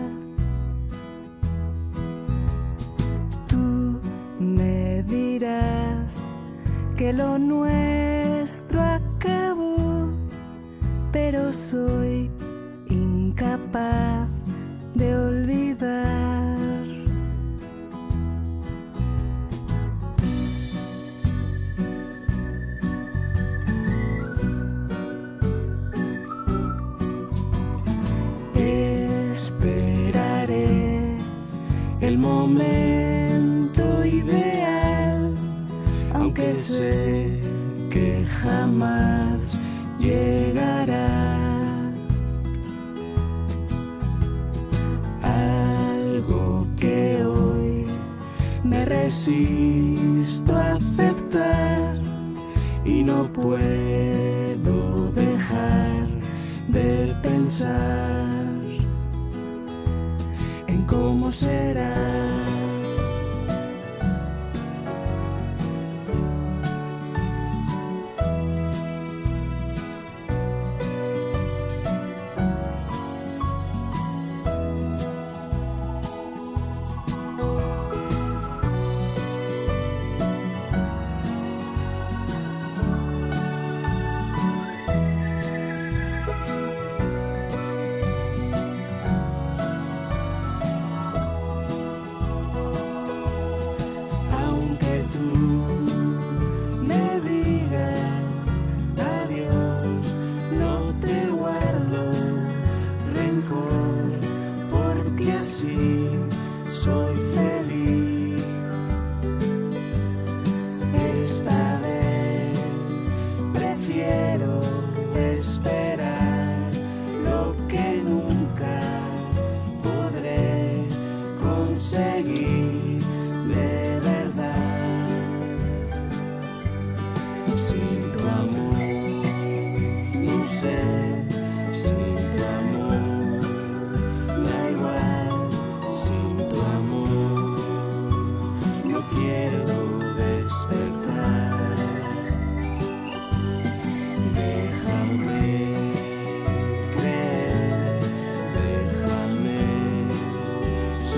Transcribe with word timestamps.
Tú 3.49 4.01
me 4.39 5.03
dirás 5.05 6.29
que 6.97 7.13
lo 7.13 7.39
nuestro 7.39 8.81
acabó 8.81 10.11
pero 11.13 11.53
soy 11.53 12.31
incapaz 12.89 14.29
de 14.95 15.17
olvidar 15.17 16.54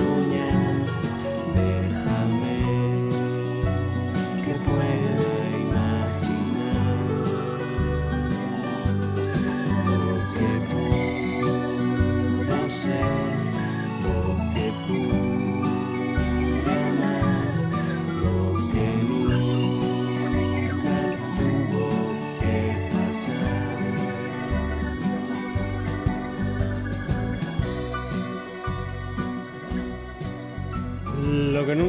punya 0.07 0.66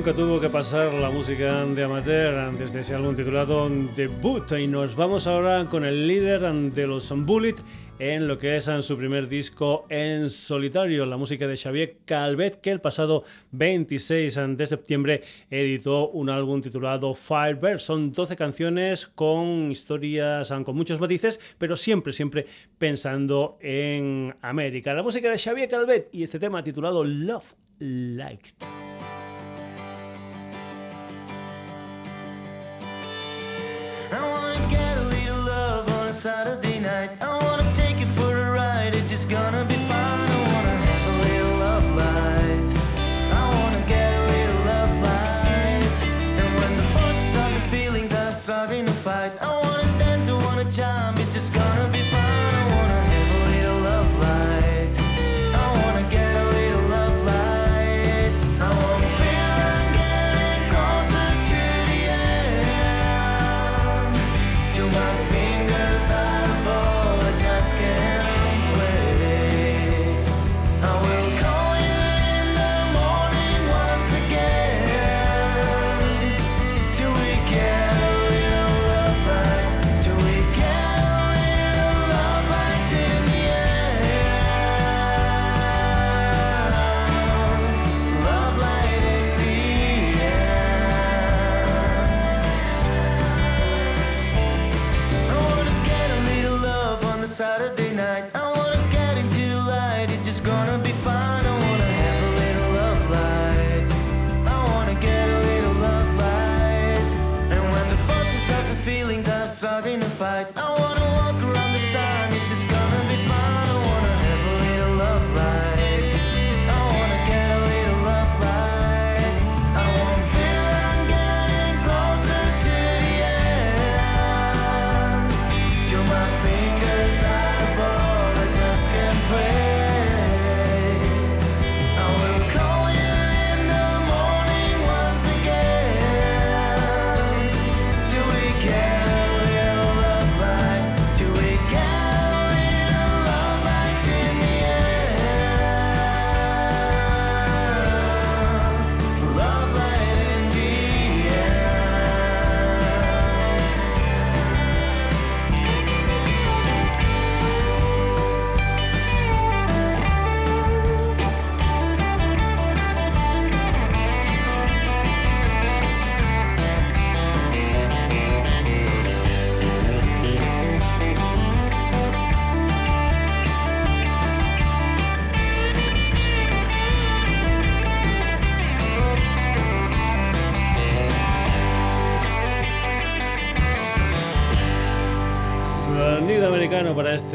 que 0.07 0.13
tuvo 0.13 0.39
que 0.39 0.47
pasar 0.47 0.93
la 0.93 1.09
música 1.09 1.65
de 1.65 1.83
Amateur 1.83 2.55
desde 2.55 2.79
ese 2.79 2.95
álbum 2.95 3.13
titulado 3.13 3.69
Debut. 3.93 4.49
Y 4.53 4.65
nos 4.65 4.95
vamos 4.95 5.27
ahora 5.27 5.65
con 5.65 5.83
el 5.83 6.07
líder 6.07 6.43
de 6.71 6.87
los 6.87 7.11
Bullet 7.25 7.55
en 7.99 8.25
lo 8.25 8.37
que 8.37 8.55
es 8.55 8.69
su 8.81 8.97
primer 8.97 9.27
disco 9.27 9.85
en 9.89 10.29
solitario, 10.29 11.05
la 11.05 11.17
música 11.17 11.45
de 11.45 11.57
Xavier 11.57 11.97
Calvet, 12.05 12.61
que 12.61 12.71
el 12.71 12.79
pasado 12.79 13.25
26 13.51 14.39
de 14.55 14.65
septiembre 14.65 15.23
editó 15.49 16.07
un 16.11 16.29
álbum 16.29 16.61
titulado 16.61 17.13
Firebird. 17.13 17.79
Son 17.79 18.13
12 18.13 18.37
canciones 18.37 19.07
con 19.07 19.69
historias 19.71 20.53
con 20.63 20.77
muchos 20.77 21.01
matices, 21.01 21.37
pero 21.57 21.75
siempre, 21.75 22.13
siempre 22.13 22.45
pensando 22.77 23.57
en 23.59 24.33
América. 24.41 24.93
La 24.93 25.03
música 25.03 25.29
de 25.29 25.37
Xavier 25.37 25.67
Calvet 25.67 26.07
y 26.13 26.23
este 26.23 26.39
tema 26.39 26.63
titulado 26.63 27.03
Love 27.03 27.55
Liked. 27.79 28.86
I 34.11 34.21
wanna 34.21 34.67
get 34.69 34.97
a 34.97 35.03
little 35.03 35.37
love 35.39 35.89
on 35.89 36.07
a 36.07 36.13
Saturday 36.13 36.79
night. 36.79 37.09
I 37.21 37.37
wanna 37.43 37.69
take 37.71 37.99
you 37.99 38.05
for 38.05 38.35
a 38.35 38.51
ride. 38.51 38.95
It's 38.95 39.09
just 39.09 39.29
gonna 39.29 39.66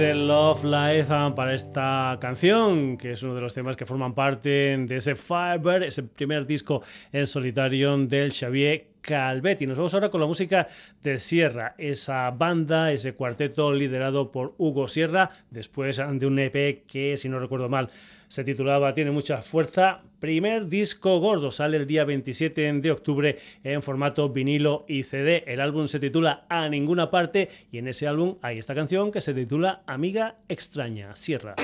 este 0.03 0.15
Love 0.17 0.65
Life, 0.65 1.07
para 1.37 1.55
esta 1.55 2.19
canción, 2.21 2.97
que 2.97 3.13
es 3.13 3.23
uno 3.23 3.37
de 3.37 3.41
los 3.41 3.55
temas 3.55 3.77
que 3.77 3.87
forman 3.87 4.15
parte 4.15 4.77
de 4.77 4.97
ese 4.97 5.15
Firebird, 5.15 5.85
ese 5.85 6.03
primer 6.03 6.45
disco 6.45 6.83
en 7.13 7.25
solitario 7.25 7.97
del 7.99 8.33
Xavier 8.33 8.89
Calvet. 9.01 9.63
Y 9.63 9.67
nos 9.69 9.77
vamos 9.77 9.95
ahora 9.95 10.11
con 10.11 10.21
la 10.21 10.27
música 10.27 10.67
de 11.05 11.21
Sierra, 11.21 11.77
esa 11.79 12.29
banda, 12.33 12.91
ese 12.91 13.15
cuarteto 13.15 13.73
liderado 13.73 14.33
por 14.33 14.55
Hugo 14.59 14.89
Sierra, 14.89 15.31
después 15.51 15.99
de 15.99 16.27
un 16.27 16.37
EP 16.41 16.85
que, 16.85 17.17
si 17.17 17.29
no 17.29 17.39
recuerdo 17.39 17.69
mal, 17.69 17.89
se 18.33 18.45
titulaba 18.45 18.95
Tiene 18.95 19.11
mucha 19.11 19.43
fuerza. 19.43 20.01
Primer 20.19 20.67
disco 20.69 21.19
gordo, 21.21 21.51
sale 21.51 21.77
el 21.77 21.87
día 21.87 22.05
27 22.05 22.73
de 22.81 22.91
octubre 22.91 23.37
en 23.63 23.83
formato 23.83 24.31
vinilo 24.31 24.87
y 24.89 25.03
CD. 25.03 25.45
El 25.47 25.61
álbum 25.61 25.87
se 25.87 26.01
titula 26.01 26.47
A 26.49 26.67
Ninguna 26.71 27.11
Parte 27.11 27.51
y 27.71 27.77
en 27.77 27.89
ese 27.89 28.07
álbum 28.07 28.39
hay 28.41 28.59
esta 28.59 28.75
canción 28.75 29.13
que 29.13 29.21
se 29.21 29.35
titula 29.35 29.83
Amiga 29.87 30.37
Extraña, 30.49 31.15
Sierra. 31.15 31.57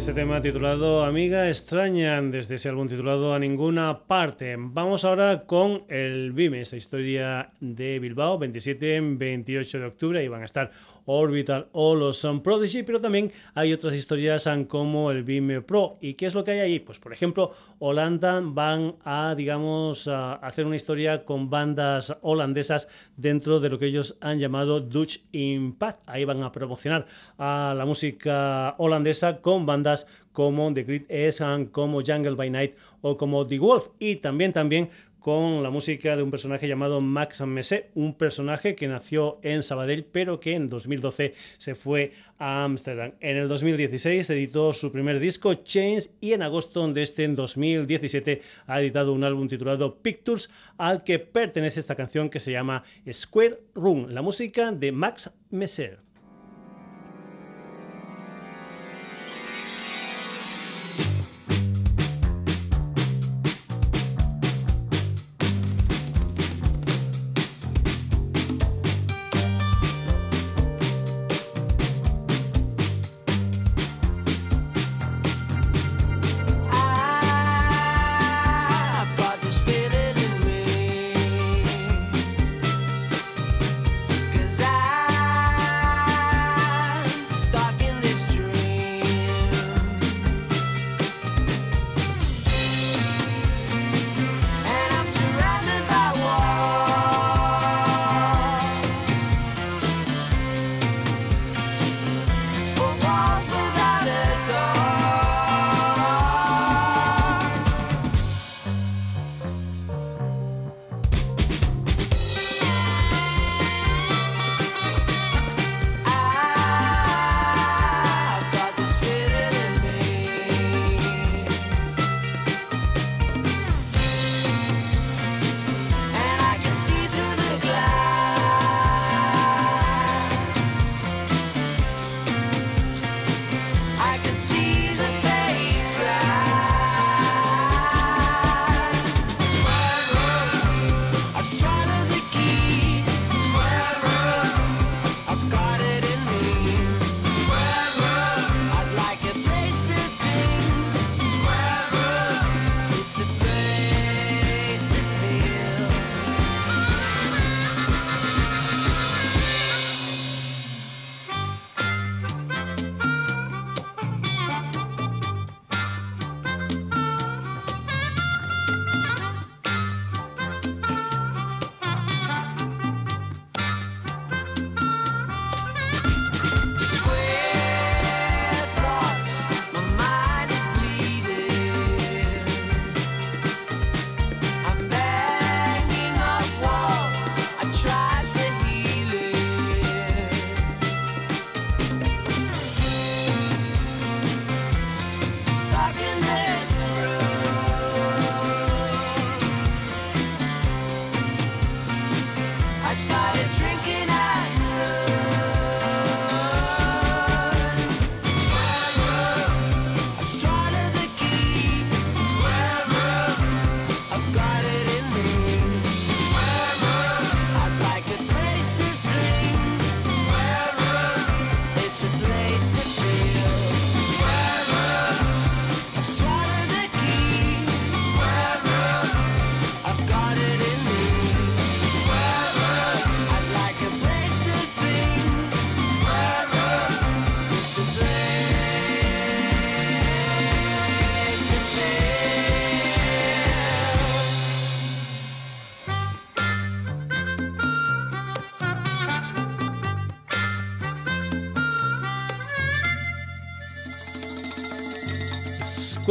Este 0.00 0.14
tema 0.14 0.40
titulado 0.40 1.04
Amiga 1.04 1.50
extraña 1.50 2.22
desde 2.22 2.54
ese 2.54 2.70
álbum 2.70 2.88
titulado 2.88 3.34
A 3.34 3.38
ninguna 3.38 4.06
parte. 4.06 4.56
Vamos 4.58 5.04
ahora 5.04 5.44
con 5.44 5.82
el 5.88 6.32
BIME, 6.32 6.62
esta 6.62 6.78
historia 6.78 7.50
de 7.60 7.98
Bilbao, 7.98 8.40
27-28 8.40 9.78
de 9.78 9.84
octubre. 9.84 10.20
Ahí 10.20 10.28
van 10.28 10.40
a 10.40 10.46
estar 10.46 10.70
Orbital 11.04 11.68
o 11.72 11.94
los 11.94 12.16
Sun 12.16 12.42
Prodigy, 12.42 12.82
pero 12.82 12.98
también 12.98 13.30
hay 13.52 13.74
otras 13.74 13.92
historias 13.92 14.48
como 14.68 15.10
el 15.10 15.22
BIME 15.22 15.60
Pro. 15.60 15.98
¿Y 16.00 16.14
qué 16.14 16.24
es 16.24 16.34
lo 16.34 16.44
que 16.44 16.52
hay 16.52 16.60
ahí? 16.60 16.78
Pues 16.78 16.98
por 16.98 17.12
ejemplo, 17.12 17.50
Holanda 17.78 18.40
van 18.42 18.94
a, 19.04 19.34
digamos, 19.34 20.08
a 20.08 20.34
hacer 20.36 20.64
una 20.64 20.76
historia 20.76 21.26
con 21.26 21.50
bandas 21.50 22.16
holandesas 22.22 22.88
dentro 23.18 23.60
de 23.60 23.68
lo 23.68 23.78
que 23.78 23.86
ellos 23.86 24.16
han 24.22 24.38
llamado 24.38 24.80
Dutch 24.80 25.18
Impact. 25.32 26.08
Ahí 26.08 26.24
van 26.24 26.42
a 26.42 26.52
promocionar 26.52 27.04
a 27.36 27.74
la 27.76 27.84
música 27.84 28.76
holandesa 28.78 29.42
con 29.42 29.66
bandas 29.66 29.89
como 30.32 30.72
The 30.72 30.82
Great 30.82 31.04
S, 31.08 31.44
como 31.72 32.00
Jungle 32.02 32.34
by 32.34 32.50
Night 32.50 32.76
o 33.00 33.16
como 33.16 33.46
The 33.46 33.58
Wolf. 33.58 33.88
Y 33.98 34.16
también, 34.16 34.52
también 34.52 34.90
con 35.20 35.62
la 35.62 35.70
música 35.70 36.16
de 36.16 36.22
un 36.22 36.30
personaje 36.30 36.66
llamado 36.66 37.00
Max 37.00 37.40
Messé, 37.42 37.90
un 37.94 38.14
personaje 38.14 38.74
que 38.74 38.88
nació 38.88 39.38
en 39.42 39.62
Sabadell, 39.62 40.04
pero 40.04 40.40
que 40.40 40.54
en 40.54 40.68
2012 40.68 41.34
se 41.58 41.74
fue 41.74 42.12
a 42.38 42.64
Ámsterdam. 42.64 43.12
En 43.20 43.36
el 43.36 43.46
2016 43.46 44.28
editó 44.30 44.72
su 44.72 44.90
primer 44.90 45.20
disco, 45.20 45.54
Chains, 45.54 46.10
y 46.20 46.32
en 46.32 46.42
agosto 46.42 46.86
de 46.88 47.02
este 47.02 47.24
en 47.24 47.36
2017 47.36 48.40
ha 48.66 48.80
editado 48.80 49.12
un 49.12 49.22
álbum 49.22 49.46
titulado 49.46 49.96
Pictures, 49.96 50.50
al 50.78 51.04
que 51.04 51.18
pertenece 51.18 51.80
esta 51.80 51.94
canción 51.94 52.30
que 52.30 52.40
se 52.40 52.52
llama 52.52 52.82
Square 53.12 53.60
Room, 53.74 54.06
la 54.08 54.22
música 54.22 54.72
de 54.72 54.90
Max 54.90 55.30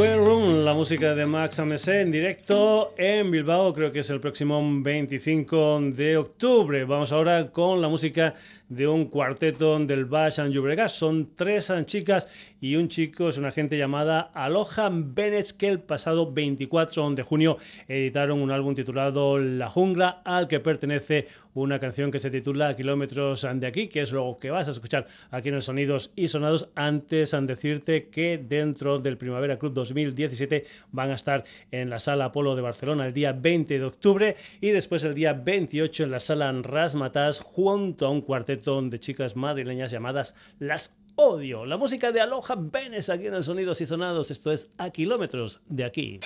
Messer. 0.00 0.30
la 0.70 0.74
música 0.74 1.14
de 1.14 1.26
Max 1.26 1.58
Amese 1.58 2.00
en 2.00 2.12
directo 2.12 2.94
en 2.96 3.30
Bilbao, 3.30 3.74
creo 3.74 3.90
que 3.90 4.00
es 4.00 4.10
el 4.10 4.20
próximo 4.20 4.60
25 4.62 5.80
de 5.92 6.16
octubre. 6.16 6.84
Vamos 6.84 7.12
ahora 7.12 7.50
con 7.50 7.80
la 7.80 7.88
música 7.88 8.34
de 8.70 8.88
un 8.88 9.06
cuarteto 9.06 9.78
del 9.80 10.06
Bash 10.06 10.40
and 10.40 10.54
Llobregat. 10.54 10.88
Son 10.88 11.34
tres 11.34 11.70
chicas 11.84 12.28
y 12.60 12.76
un 12.76 12.88
chico, 12.88 13.28
es 13.28 13.36
una 13.36 13.50
gente 13.50 13.76
llamada 13.76 14.30
Aloha 14.32 14.88
Bennett, 14.90 15.56
que 15.58 15.66
el 15.66 15.80
pasado 15.80 16.32
24 16.32 17.10
de 17.10 17.22
junio 17.22 17.58
editaron 17.88 18.40
un 18.40 18.50
álbum 18.50 18.74
titulado 18.74 19.38
La 19.38 19.68
Jungla, 19.68 20.22
al 20.24 20.48
que 20.48 20.60
pertenece 20.60 21.26
una 21.52 21.80
canción 21.80 22.10
que 22.10 22.20
se 22.20 22.30
titula 22.30 22.76
Kilómetros 22.76 23.46
de 23.54 23.66
aquí, 23.66 23.88
que 23.88 24.02
es 24.02 24.12
lo 24.12 24.38
que 24.40 24.50
vas 24.50 24.68
a 24.68 24.70
escuchar 24.70 25.06
aquí 25.32 25.48
en 25.48 25.56
el 25.56 25.62
Sonidos 25.62 26.12
y 26.14 26.28
Sonados. 26.28 26.70
Antes 26.76 27.32
de 27.32 27.40
decirte 27.40 28.08
que 28.08 28.38
dentro 28.38 29.00
del 29.00 29.18
Primavera 29.18 29.58
Club 29.58 29.72
2017 29.72 30.64
van 30.92 31.10
a 31.10 31.14
estar 31.14 31.44
en 31.72 31.90
la 31.90 31.98
Sala 31.98 32.26
Apolo 32.26 32.54
de 32.54 32.62
Barcelona 32.62 33.06
el 33.06 33.12
día 33.12 33.32
20 33.32 33.78
de 33.78 33.84
octubre 33.84 34.36
y 34.60 34.70
después 34.70 35.02
el 35.02 35.14
día 35.14 35.32
28 35.32 36.04
en 36.04 36.10
la 36.12 36.20
Sala 36.20 36.52
Rasmatas 36.62 37.40
junto 37.40 38.06
a 38.06 38.10
un 38.10 38.20
cuarteto 38.20 38.59
de 38.60 39.00
chicas 39.00 39.36
madrileñas 39.36 39.90
llamadas 39.90 40.34
Las 40.58 40.94
Odio. 41.16 41.64
La 41.64 41.78
música 41.78 42.12
de 42.12 42.20
Aloha 42.20 42.56
Benes 42.58 43.08
aquí 43.08 43.26
en 43.26 43.34
el 43.34 43.44
Sonidos 43.44 43.80
y 43.80 43.86
Sonados. 43.86 44.30
Esto 44.30 44.52
es 44.52 44.70
a 44.76 44.90
kilómetros 44.90 45.60
de 45.66 45.84
aquí. 45.84 46.20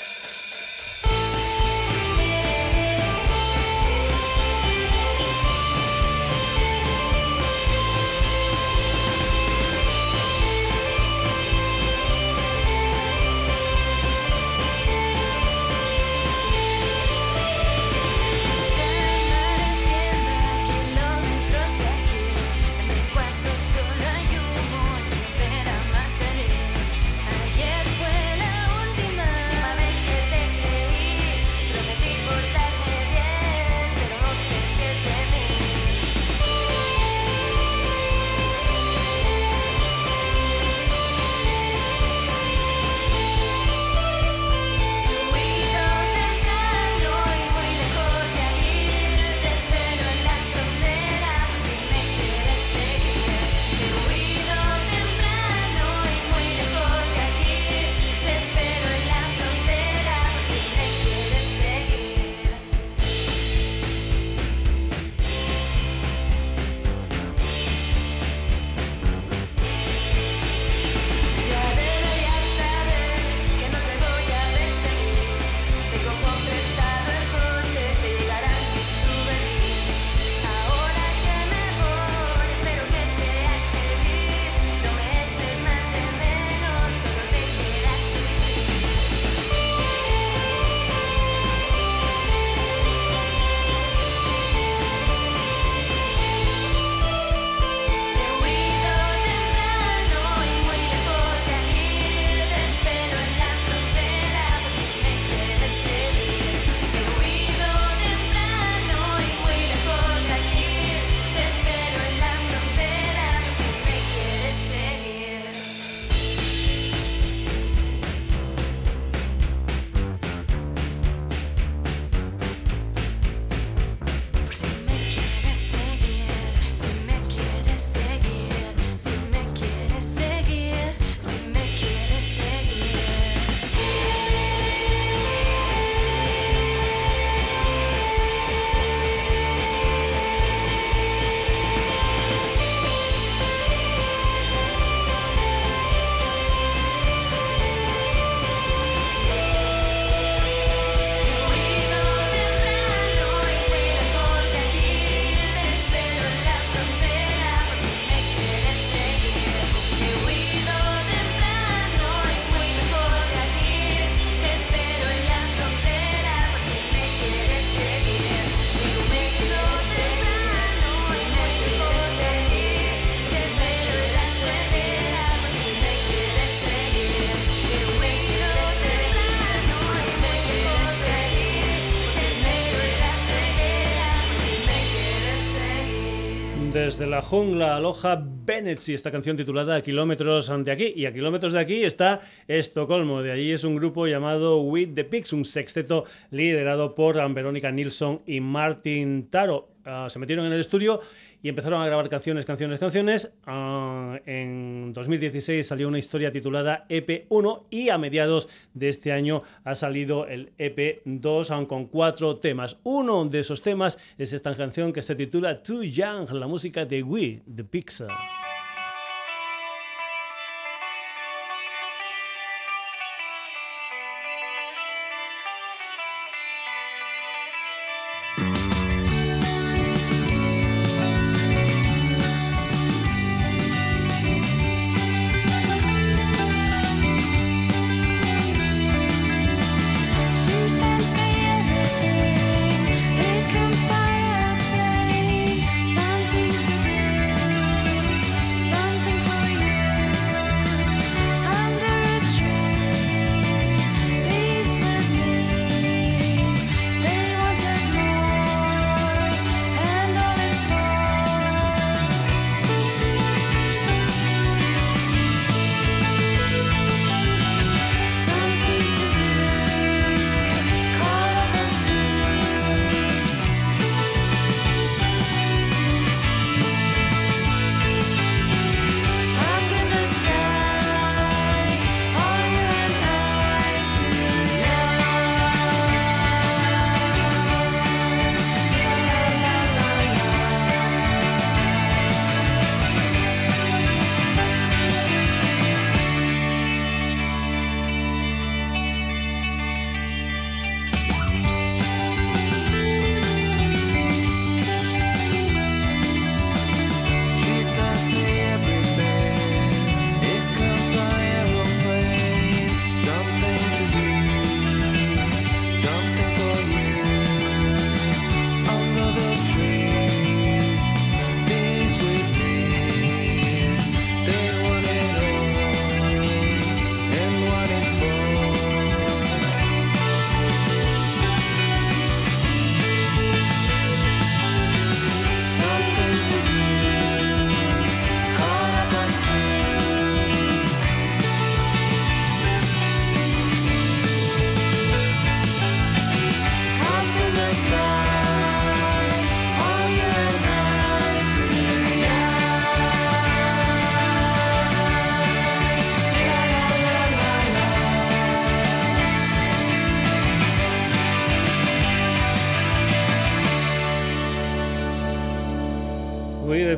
Desde 186.85 187.07
la 187.07 187.23
jungla 187.23 187.77
aloja 187.77 188.23
Bennett 188.23 188.79
esta 188.93 189.11
canción 189.11 189.39
titulada 189.39 189.81
Kilómetros 189.81 190.53
de 190.65 190.71
aquí. 190.71 190.93
Y 190.95 191.07
a 191.07 191.15
kilómetros 191.15 191.55
de 191.55 191.61
aquí 191.61 191.83
está 191.83 192.21
Estocolmo. 192.47 193.23
De 193.23 193.33
allí 193.33 193.53
es 193.53 193.65
un 193.65 193.75
grupo 193.75 194.07
llamado 194.07 194.61
With 194.61 194.91
the 194.95 195.05
Pigs, 195.05 195.33
un 195.33 195.47
sexteto 195.47 196.05
liderado 196.31 196.95
por 196.95 197.17
Verónica 197.33 197.71
Nilsson 197.71 198.21
y 198.27 198.41
Martin 198.41 199.31
Taro. 199.31 199.74
Ah, 199.85 200.09
se 200.09 200.19
metieron 200.19 200.47
en 200.47 200.53
el 200.53 200.61
estudio 200.61 201.01
y 201.43 201.49
empezaron 201.49 201.81
a 201.81 201.87
grabar 201.87 202.09
canciones, 202.09 202.45
canciones, 202.45 202.79
canciones. 202.79 203.35
Ah, 203.47 204.19
en 204.25 204.93
2016 204.93 205.67
salió 205.67 205.89
una 205.89 205.99
historia 205.99 206.33
titulada 206.33 206.87
EP1 206.89 207.65
y 207.71 207.91
a 207.91 207.99
mediados 207.99 208.49
de 208.73 208.89
este 208.89 209.13
año 209.13 209.43
ha 209.65 209.75
salido 209.75 210.27
el 210.27 210.53
EP2 210.59 211.51
aun 211.51 211.67
con 211.67 211.87
cuatro 211.87 212.37
temas. 212.39 212.79
Uno 212.83 213.25
de 213.27 213.41
esos 213.41 213.63
temas 213.63 213.99
es 214.19 214.33
esta 214.33 214.55
canción 214.55 214.93
que 214.93 215.03
se 215.03 215.15
titula 215.15 215.63
Too 215.63 215.83
Young, 215.85 216.31
la 216.33 216.47
música 216.47 216.85
de 216.85 217.03
We, 217.03 217.43
The 217.55 217.65
Pixar. 217.65 218.44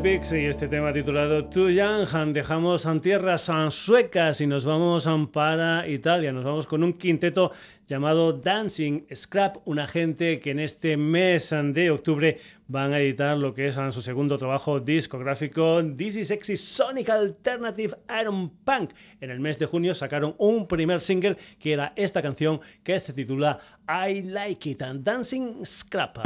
Y 0.04 0.44
este 0.44 0.68
tema 0.68 0.92
titulado 0.92 1.46
Too 1.46 1.70
Young. 1.70 2.32
Dejamos 2.34 2.86
tierras 3.00 3.50
suecas 3.70 4.42
y 4.42 4.46
nos 4.46 4.66
vamos 4.66 5.08
para 5.32 5.88
Italia. 5.88 6.32
Nos 6.32 6.44
vamos 6.44 6.66
con 6.66 6.82
un 6.82 6.92
quinteto 6.92 7.50
llamado 7.86 8.34
Dancing 8.34 9.06
Scrap, 9.14 9.56
una 9.64 9.86
gente 9.86 10.38
que 10.38 10.50
en 10.50 10.58
este 10.58 10.98
mes 10.98 11.54
de 11.72 11.90
octubre 11.90 12.38
van 12.68 12.92
a 12.92 13.00
editar 13.00 13.38
lo 13.38 13.54
que 13.54 13.68
es 13.68 13.78
su 13.90 14.02
segundo 14.02 14.36
trabajo 14.36 14.80
discográfico 14.80 15.82
This 15.96 16.16
is 16.16 16.28
Sexy 16.28 16.58
Sonic 16.58 17.08
Alternative 17.08 17.96
Iron 18.20 18.50
Punk. 18.50 18.90
En 19.22 19.30
el 19.30 19.40
mes 19.40 19.58
de 19.58 19.64
junio 19.64 19.94
sacaron 19.94 20.34
un 20.36 20.68
primer 20.68 21.00
single 21.00 21.38
que 21.58 21.72
era 21.72 21.94
esta 21.96 22.20
canción 22.20 22.60
que 22.82 23.00
se 23.00 23.14
titula 23.14 23.58
I 23.88 24.22
Like 24.22 24.68
It 24.68 24.82
and 24.82 25.04
Dancing 25.04 25.64
Scrap. 25.64 26.18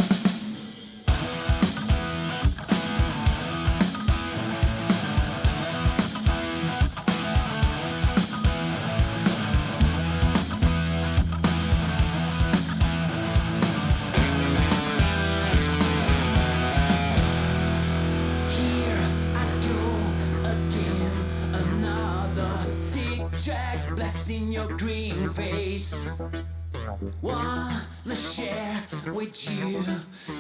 Wanna 27.23 27.81
share 28.15 28.83
with 29.15 29.57
you 29.57 29.83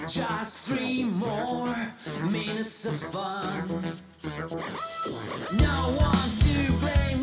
just 0.06 0.66
three 0.68 1.04
more 1.04 1.74
minutes 2.30 2.84
of 2.84 2.96
fun. 2.96 3.68
No 5.58 5.78
one 5.96 6.30
to 6.42 6.72
blame, 6.80 7.19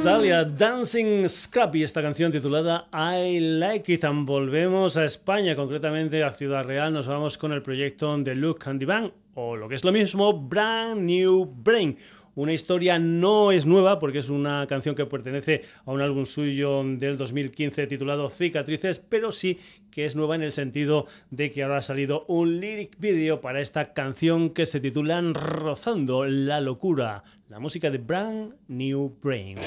Italia, 0.00 0.44
Dancing 0.44 1.28
Scrap 1.28 1.74
y 1.74 1.82
esta 1.82 2.00
canción 2.00 2.30
titulada 2.30 2.88
I 2.92 3.40
Like 3.40 3.92
It. 3.92 4.04
volvemos 4.08 4.96
a 4.96 5.04
España, 5.04 5.56
concretamente 5.56 6.22
a 6.22 6.30
Ciudad 6.30 6.64
Real. 6.64 6.92
Nos 6.92 7.08
vamos 7.08 7.36
con 7.36 7.52
el 7.52 7.62
proyecto 7.62 8.16
de 8.16 8.36
Luke 8.36 8.70
and 8.70 8.84
Band, 8.84 9.12
o 9.34 9.56
lo 9.56 9.68
que 9.68 9.74
es 9.74 9.82
lo 9.84 9.90
mismo, 9.90 10.32
Brand 10.32 11.00
New 11.00 11.52
Brain. 11.64 11.96
Una 12.36 12.52
historia 12.52 13.00
no 13.00 13.50
es 13.50 13.66
nueva 13.66 13.98
porque 13.98 14.18
es 14.18 14.28
una 14.28 14.64
canción 14.68 14.94
que 14.94 15.04
pertenece 15.06 15.62
a 15.84 15.90
un 15.90 16.00
álbum 16.00 16.24
suyo 16.24 16.84
del 16.84 17.18
2015 17.18 17.88
titulado 17.88 18.30
Cicatrices, 18.30 19.00
pero 19.00 19.32
sí 19.32 19.58
que 19.90 20.04
es 20.04 20.14
nueva 20.14 20.36
en 20.36 20.42
el 20.42 20.52
sentido 20.52 21.06
de 21.30 21.50
que 21.50 21.64
ahora 21.64 21.78
ha 21.78 21.82
salido 21.82 22.24
un 22.28 22.60
lyric 22.60 22.96
video 23.00 23.40
para 23.40 23.60
esta 23.60 23.92
canción 23.92 24.50
que 24.50 24.66
se 24.66 24.78
titula 24.78 25.20
Rozando 25.20 26.26
la 26.26 26.60
locura, 26.60 27.24
la 27.48 27.58
música 27.58 27.90
de 27.90 27.98
Brand 27.98 28.54
New 28.68 29.16
Brain. 29.22 29.58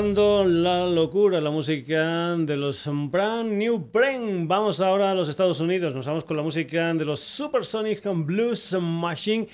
La 0.00 0.86
locura, 0.86 1.40
la 1.40 1.50
música 1.50 2.36
de 2.36 2.56
los 2.56 2.88
Brand 3.10 3.50
New 3.50 3.90
Brain. 3.92 4.46
Vamos 4.46 4.80
ahora 4.80 5.10
a 5.10 5.14
los 5.14 5.28
Estados 5.28 5.58
Unidos, 5.58 5.92
nos 5.92 6.06
vamos 6.06 6.22
con 6.22 6.36
la 6.36 6.42
música 6.44 6.94
de 6.94 7.04
los 7.04 7.18
Supersonics 7.18 8.00
con 8.00 8.24
Blues 8.24 8.76
Machine 8.80 9.48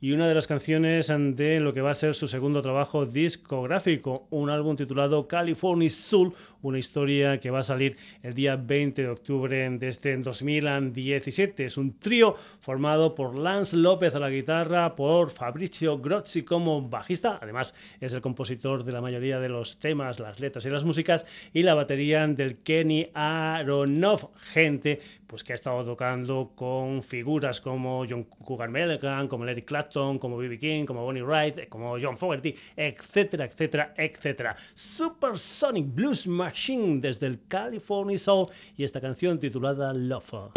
y 0.00 0.12
una 0.12 0.28
de 0.28 0.34
las 0.34 0.46
canciones 0.46 1.08
de 1.08 1.60
lo 1.60 1.74
que 1.74 1.82
va 1.82 1.90
a 1.90 1.94
ser 1.94 2.14
su 2.14 2.26
segundo 2.26 2.62
trabajo 2.62 3.04
discográfico, 3.04 4.26
un 4.30 4.48
álbum 4.48 4.74
titulado 4.74 5.28
California 5.28 5.90
Soul, 5.90 6.32
una 6.62 6.78
historia 6.78 7.38
que 7.38 7.50
va 7.50 7.58
a 7.58 7.62
salir 7.62 7.96
el 8.22 8.32
día 8.32 8.56
20 8.56 9.02
de 9.02 9.08
octubre 9.08 9.70
de 9.70 9.88
este 9.88 10.16
2017. 10.16 11.66
Es 11.66 11.76
un 11.76 11.98
trío 11.98 12.34
formado 12.60 13.14
por 13.14 13.36
Lance 13.36 13.76
López 13.76 14.14
a 14.14 14.18
la 14.18 14.30
guitarra, 14.30 14.96
por 14.96 15.30
Fabricio 15.30 15.98
Grozzi 15.98 16.44
como 16.44 16.88
bajista, 16.88 17.38
además 17.40 17.74
es 18.00 18.14
el 18.14 18.22
compositor 18.22 18.84
de 18.84 18.92
la 18.92 19.02
mayoría 19.02 19.38
de 19.38 19.50
los 19.50 19.78
temas, 19.78 20.18
las 20.18 20.40
letras 20.40 20.64
y 20.64 20.70
las 20.70 20.84
músicas, 20.84 21.26
y 21.52 21.62
la 21.62 21.74
batería 21.74 22.26
del 22.26 22.58
Kenny 22.58 23.10
Aronoff, 23.12 24.24
gente 24.52 25.00
pues 25.30 25.44
que 25.44 25.52
ha 25.52 25.54
estado 25.54 25.84
tocando 25.84 26.50
con 26.56 27.04
figuras 27.04 27.60
como 27.60 28.04
John 28.08 28.24
Cougar 28.24 28.68
Mellencamp, 28.68 29.30
como 29.30 29.44
Larry 29.44 29.62
Clapton, 29.62 30.18
como 30.18 30.36
B.B. 30.36 30.58
King, 30.58 30.84
como 30.84 31.04
Bonnie 31.04 31.22
Wright, 31.22 31.68
como 31.68 31.96
John 32.00 32.18
Fogerty, 32.18 32.52
etcétera, 32.76 33.44
etcétera, 33.44 33.94
etcétera. 33.96 34.56
Supersonic 34.74 35.94
Blues 35.94 36.26
Machine 36.26 37.00
desde 37.00 37.28
el 37.28 37.46
California 37.46 38.18
Soul 38.18 38.48
y 38.76 38.82
esta 38.82 39.00
canción 39.00 39.38
titulada 39.38 39.92
Love. 39.92 40.50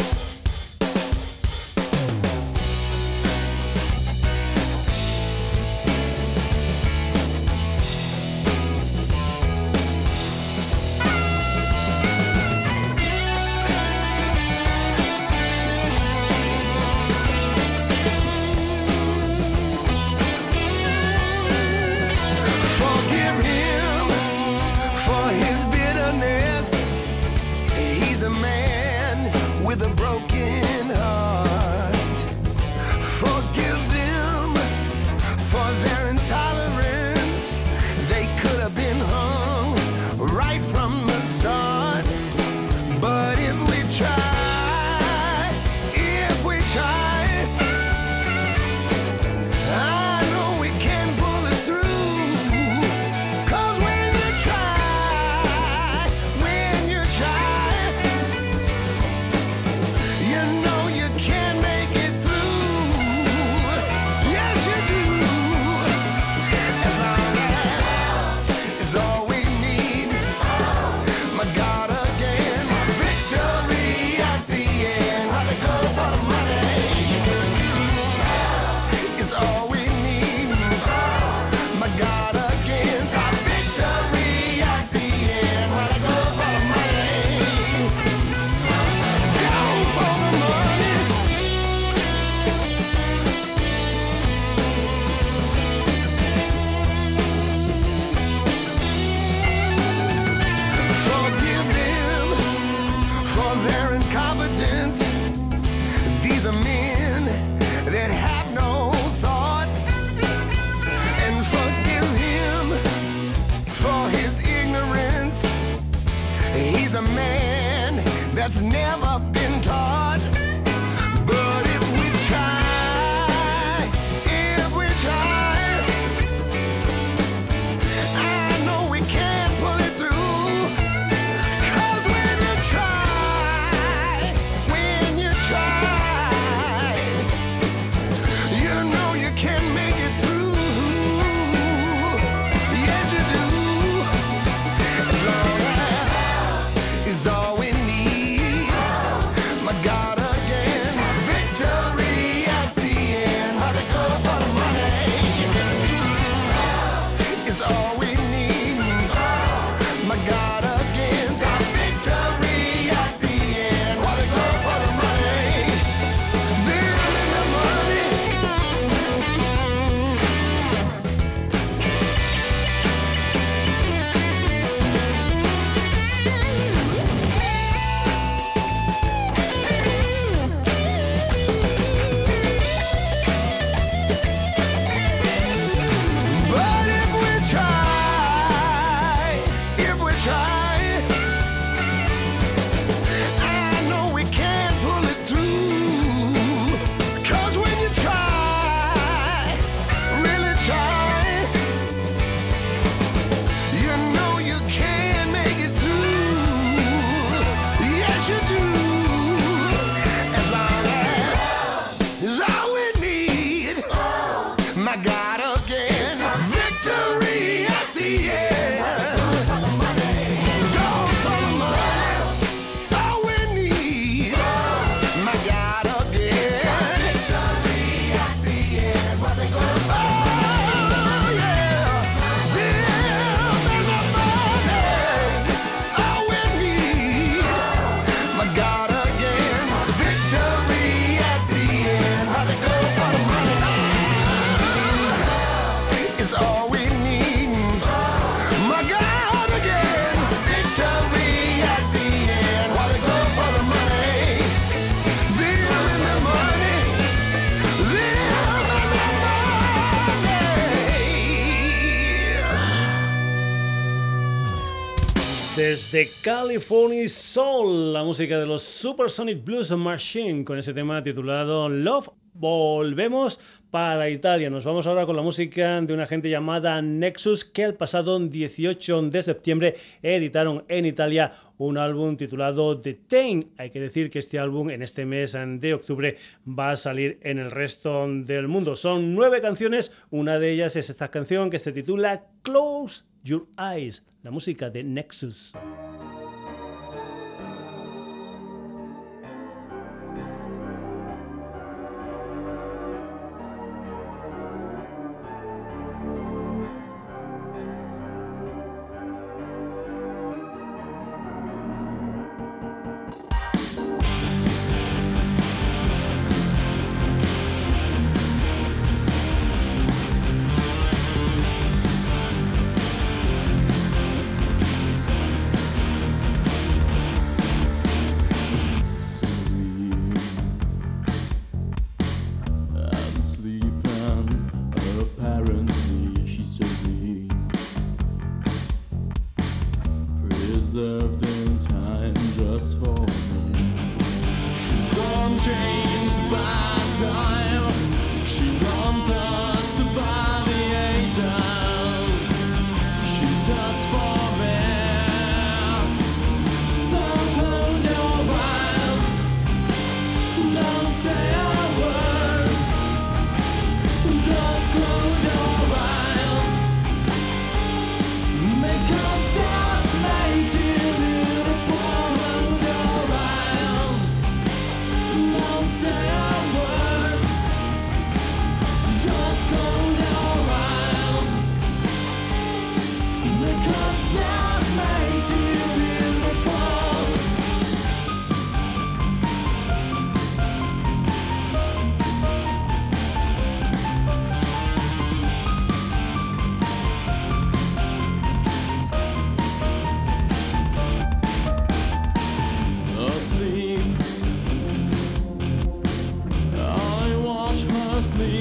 Desde 265.74 266.08
California 266.22 267.10
Soul, 267.10 267.94
la 267.94 268.04
música 268.04 268.40
de 268.40 268.46
los 268.46 268.62
Supersonic 268.62 269.44
Blues 269.44 269.72
Machine, 269.72 270.46
con 270.46 270.60
ese 270.60 270.72
tema 270.72 271.02
titulado 271.02 271.68
Love. 271.68 272.10
Volvemos 272.36 273.40
para 273.72 274.08
Italia. 274.08 274.52
Nos 274.52 274.66
vamos 274.66 274.86
ahora 274.86 275.08
con 275.08 275.16
la 275.16 275.24
música 275.24 275.82
de 275.82 275.92
una 275.92 276.06
gente 276.06 276.30
llamada 276.30 276.80
Nexus, 276.80 277.44
que 277.44 277.64
el 277.64 277.74
pasado 277.74 278.20
18 278.20 279.02
de 279.10 279.22
septiembre 279.24 279.76
editaron 280.04 280.64
en 280.68 280.86
Italia 280.86 281.32
un 281.58 281.80
álbum 281.80 282.18
titulado 282.18 282.80
The 282.80 282.94
Tain. 282.94 283.54
Hay 283.58 283.72
que 283.72 283.80
decir 283.80 284.12
que 284.12 284.20
este 284.20 284.38
álbum 284.38 284.70
en 284.70 284.84
este 284.84 285.08
mes 285.08 285.36
de 285.58 285.74
octubre 285.74 286.18
va 286.48 286.74
a 286.74 286.76
salir 286.76 287.18
en 287.24 287.40
el 287.40 287.50
resto 287.50 288.08
del 288.08 288.48
mundo. 288.48 288.76
Son 288.76 289.16
nueve 289.16 289.42
canciones, 289.42 289.92
una 290.12 290.38
de 290.38 290.52
ellas 290.52 290.76
es 290.76 290.92
esta 290.92 291.10
canción 291.10 291.50
que 291.50 291.58
se 291.58 291.72
titula 291.72 292.28
Close 292.44 293.06
Your 293.24 293.48
Eyes 293.58 294.06
la 294.24 294.32
música 294.32 294.70
de 294.70 294.84
Nexus. 294.84 295.54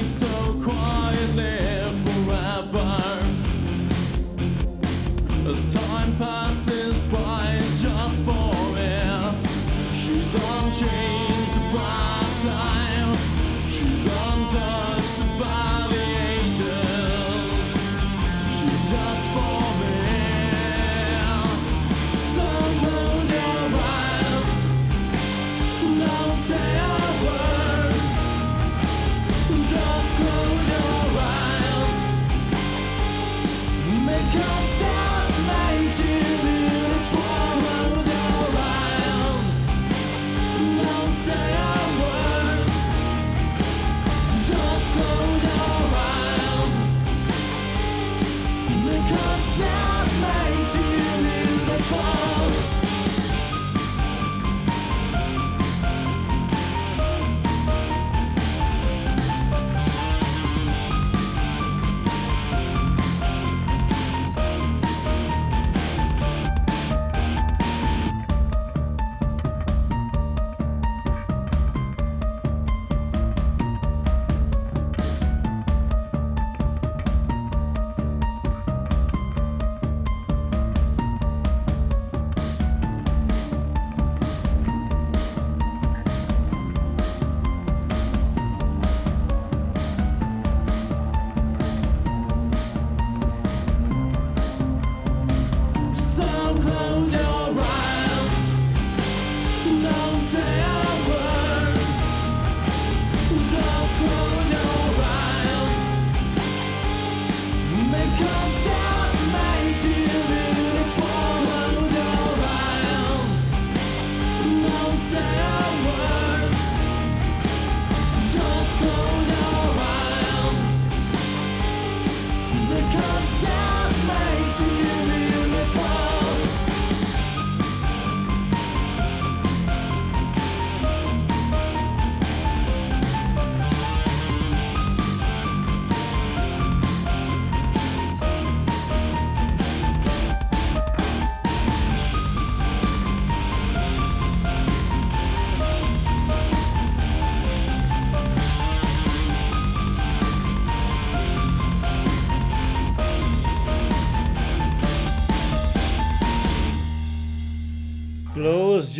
so 0.09 0.25
quietly 0.63 1.59
forever. 2.03 2.97
As 5.47 5.73
time 5.73 6.15
passes 6.17 7.03
by, 7.03 7.57
just 7.81 8.23
for 8.23 8.75
she's 9.93 10.33
unchanged 10.33 11.55
by 11.73 12.23
time. 12.41 12.92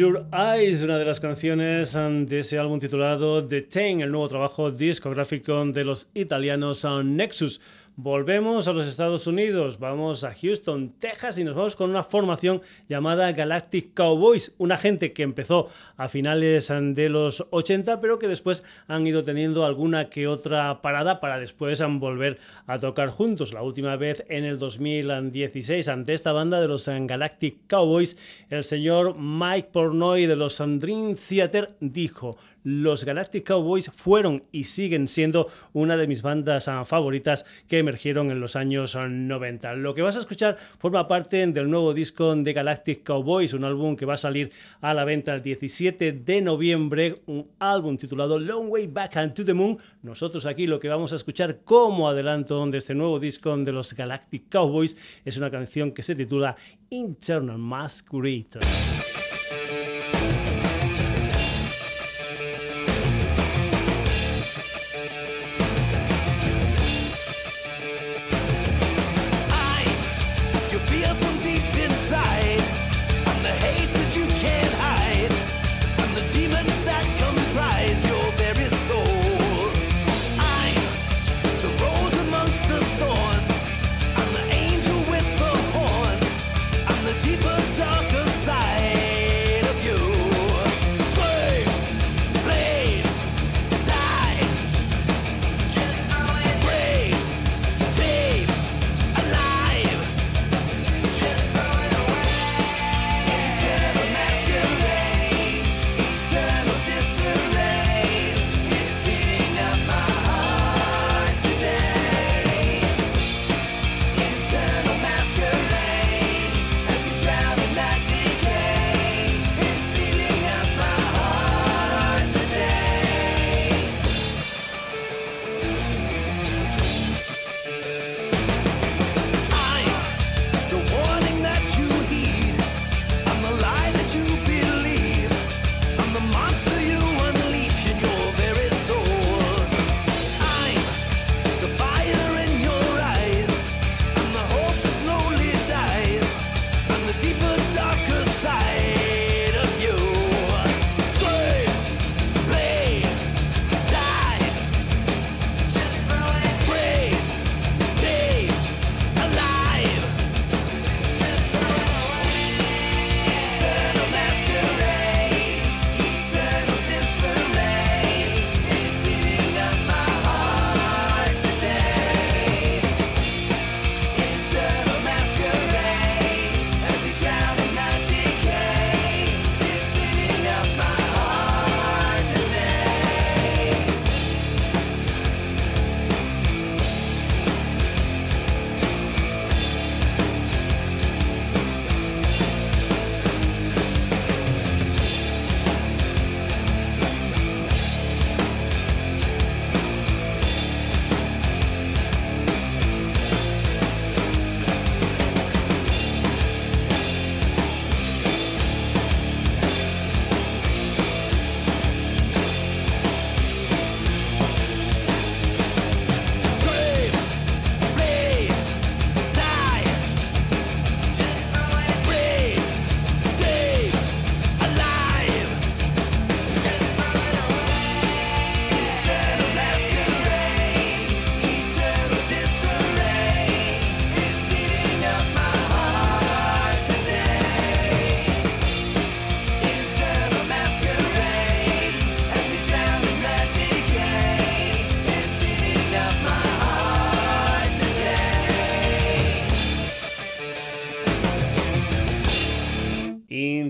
Your 0.03 0.25
Eyes, 0.33 0.83
una 0.83 0.97
de 0.97 1.05
las 1.05 1.21
canciones 1.21 1.93
de 1.93 2.39
ese 2.39 2.59
álbum 2.59 2.77
titulado 2.77 3.47
The 3.47 3.61
Ten, 3.61 4.01
el 4.01 4.11
nuevo 4.11 4.27
trabajo 4.27 4.69
discográfico 4.69 5.65
de 5.67 5.85
los 5.85 6.09
italianos 6.13 6.83
um, 6.83 7.15
Nexus. 7.15 7.61
Volvemos 7.95 8.67
a 8.67 8.73
los 8.73 8.87
Estados 8.87 9.27
Unidos, 9.27 9.77
vamos 9.77 10.23
a 10.23 10.33
Houston, 10.33 10.95
Texas 10.97 11.37
y 11.37 11.43
nos 11.43 11.53
vamos 11.53 11.75
con 11.75 11.91
una 11.91 12.03
formación 12.03 12.63
llamada 12.89 13.31
Galactic 13.33 13.93
Cowboys, 13.93 14.55
una 14.57 14.79
gente 14.79 15.13
que 15.13 15.21
empezó 15.21 15.67
a 15.95 16.07
finales 16.07 16.69
de 16.69 17.09
los 17.09 17.45
80 17.51 18.01
pero 18.01 18.17
que 18.17 18.27
después 18.27 18.63
han 18.87 19.05
ido 19.05 19.23
teniendo 19.23 19.63
alguna 19.63 20.09
que 20.09 20.27
otra 20.27 20.81
parada 20.81 21.19
para 21.19 21.37
después 21.37 21.83
volver 21.99 22.39
a 22.65 22.79
tocar 22.79 23.09
juntos. 23.09 23.53
La 23.53 23.61
última 23.61 23.95
vez 23.95 24.25
en 24.27 24.43
el 24.43 24.57
2016 24.57 25.87
ante 25.87 26.15
esta 26.15 26.31
banda 26.31 26.59
de 26.59 26.69
los 26.69 26.87
Galactic 26.87 27.67
Cowboys, 27.67 28.17
el 28.49 28.63
señor 28.63 29.19
Mike 29.19 29.69
Pornoy 29.71 30.25
de 30.25 30.35
los 30.35 30.57
Dream 30.57 31.13
Theater 31.13 31.75
dijo, 31.79 32.37
los 32.63 33.05
Galactic 33.05 33.45
Cowboys 33.45 33.91
fueron 33.91 34.45
y 34.51 34.63
siguen 34.63 35.07
siendo 35.07 35.47
una 35.73 35.95
de 35.95 36.07
mis 36.07 36.23
bandas 36.23 36.67
ah, 36.67 36.85
favoritas 36.85 37.45
que 37.67 37.82
emergieron 37.83 38.31
en 38.31 38.39
los 38.39 38.55
años 38.55 38.95
90. 38.95 39.75
Lo 39.75 39.93
que 39.93 40.01
vas 40.01 40.15
a 40.17 40.19
escuchar 40.19 40.57
forma 40.79 41.07
parte 41.07 41.45
del 41.45 41.69
nuevo 41.69 41.93
disco 41.93 42.35
de 42.35 42.53
Galactic 42.53 43.03
Cowboys, 43.03 43.53
un 43.53 43.63
álbum 43.63 43.95
que 43.95 44.05
va 44.05 44.15
a 44.15 44.17
salir 44.17 44.51
a 44.81 44.93
la 44.93 45.05
venta 45.05 45.35
el 45.35 45.41
17 45.41 46.11
de 46.11 46.41
noviembre, 46.41 47.21
un 47.27 47.51
álbum 47.59 47.97
titulado 47.97 48.39
Long 48.39 48.69
Way 48.69 48.87
Back 48.87 49.17
and 49.17 49.33
to 49.33 49.45
the 49.45 49.53
Moon. 49.53 49.77
Nosotros 50.01 50.45
aquí 50.45 50.65
lo 50.65 50.79
que 50.79 50.89
vamos 50.89 51.13
a 51.13 51.17
escuchar 51.17 51.59
como 51.63 52.09
adelanto 52.09 52.65
de 52.65 52.77
este 52.77 52.95
nuevo 52.95 53.19
disco 53.19 53.55
de 53.55 53.71
los 53.71 53.93
Galactic 53.93 54.49
Cowboys 54.49 54.97
es 55.25 55.37
una 55.37 55.51
canción 55.51 55.91
que 55.91 56.03
se 56.03 56.15
titula 56.15 56.55
Internal 56.89 57.57
Masquerade. 57.57 58.59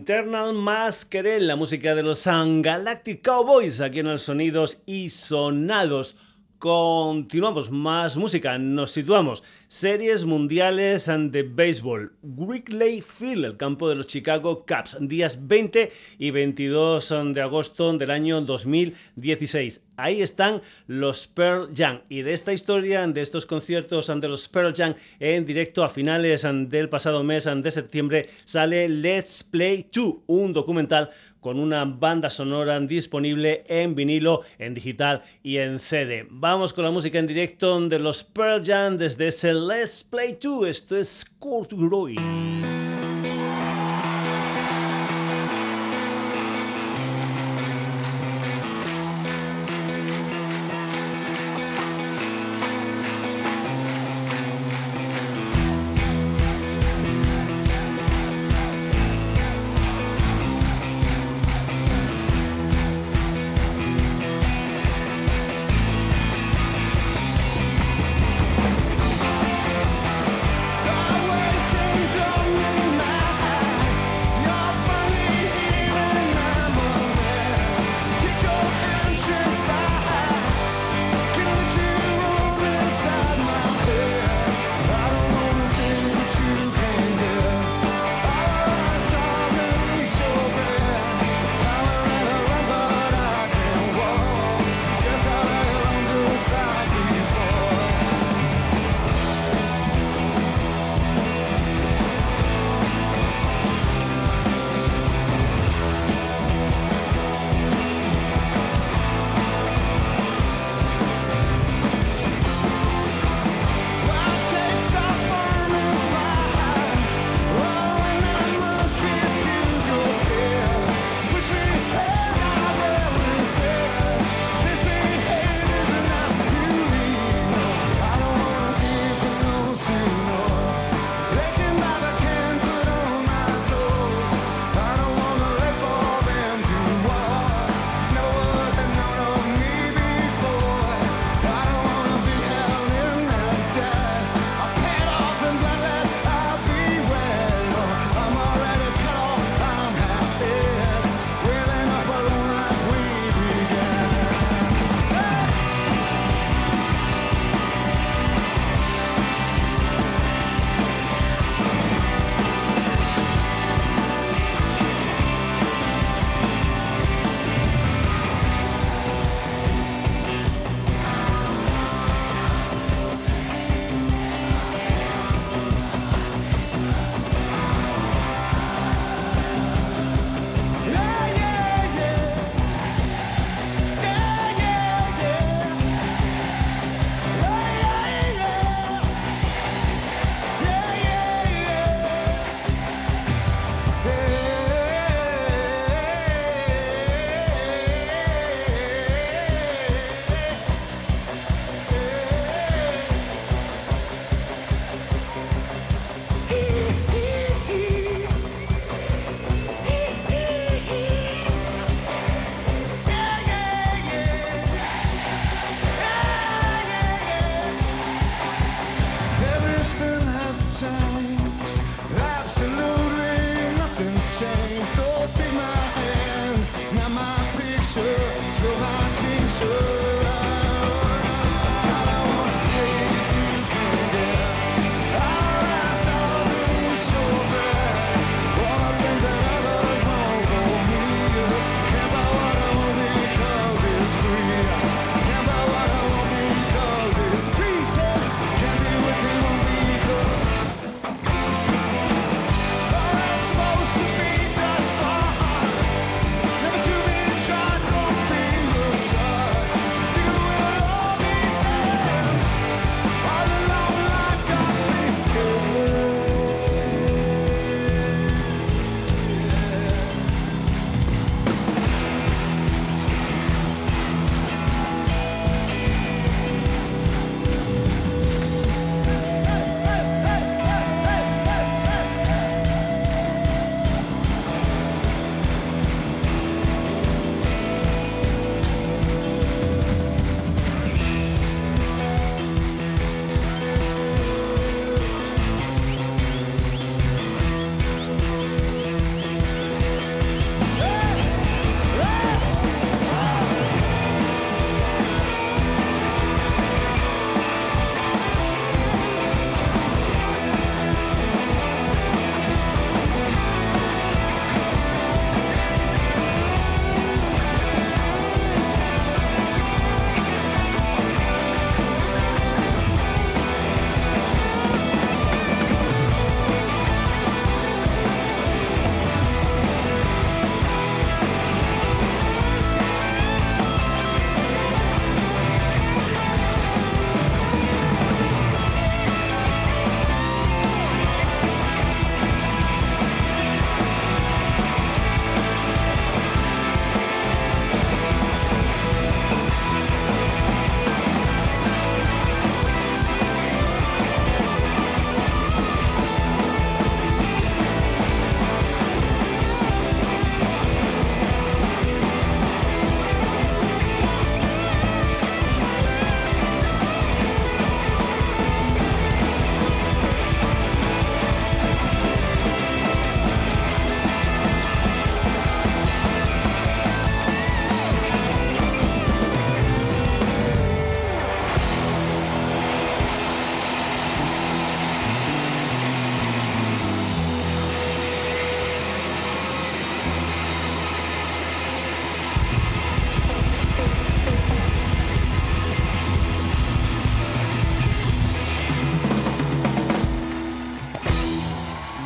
Eternal 0.04 0.52
Masquerade, 0.52 1.40
la 1.40 1.56
música 1.56 1.96
de 1.96 2.04
los 2.04 2.26
Galactic 2.26 3.22
Cowboys, 3.22 3.80
aquí 3.80 4.00
en 4.00 4.10
los 4.10 4.24
Sonidos 4.24 4.80
y 4.86 5.10
Sonados. 5.10 6.18
Continuamos, 6.60 7.72
más 7.72 8.18
música, 8.18 8.58
nos 8.58 8.92
situamos. 8.92 9.46
Series 9.74 10.24
mundiales 10.24 11.08
de 11.08 11.42
béisbol. 11.42 12.14
Wrigley 12.22 13.02
Field, 13.02 13.44
el 13.44 13.58
campo 13.58 13.90
de 13.90 13.96
los 13.96 14.06
Chicago 14.06 14.68
Cubs, 14.68 14.96
días 15.02 15.48
20 15.48 15.92
y 16.20 16.30
22 16.30 17.12
de 17.34 17.42
agosto 17.42 17.92
del 17.98 18.12
año 18.12 18.40
2016. 18.42 19.82
Ahí 19.96 20.22
están 20.22 20.62
los 20.88 21.28
Pearl 21.28 21.70
Jam. 21.76 22.02
Y 22.10 22.22
de 22.22 22.34
esta 22.34 22.54
historia, 22.54 23.06
de 23.08 23.22
estos 23.22 23.46
conciertos 23.46 24.10
ante 24.10 24.28
los 24.28 24.48
Pearl 24.48 24.74
Jam 24.76 24.96
en 25.20 25.46
directo 25.46 25.84
a 25.84 25.90
finales 25.90 26.44
del 26.44 26.90
pasado 26.90 27.24
mes 27.24 27.46
de 27.46 27.72
septiembre, 27.72 28.28
sale 28.46 28.90
Let's 28.90 29.44
Play 29.44 29.88
2, 29.92 30.16
un 30.28 30.54
documental 30.54 31.10
con 31.40 31.60
una 31.60 31.84
banda 31.86 32.30
sonora 32.30 32.80
disponible 32.80 33.66
en 33.68 33.94
vinilo, 33.94 34.42
en 34.58 34.74
digital 34.74 35.22
y 35.44 35.58
en 35.58 35.80
CD. 35.80 36.26
Vamos 36.30 36.74
con 36.74 36.86
la 36.86 36.92
música 36.92 37.20
en 37.20 37.28
directo 37.28 37.80
de 37.82 38.00
los 38.00 38.24
Pearl 38.24 38.66
Jam 38.66 38.98
desde 38.98 39.28
ese 39.28 39.54
Let's 39.64 40.04
Play 40.04 40.34
2. 40.34 40.66
Esto 40.66 40.98
es 40.98 41.24
Kurt 41.40 41.72
Roy. 41.72 42.16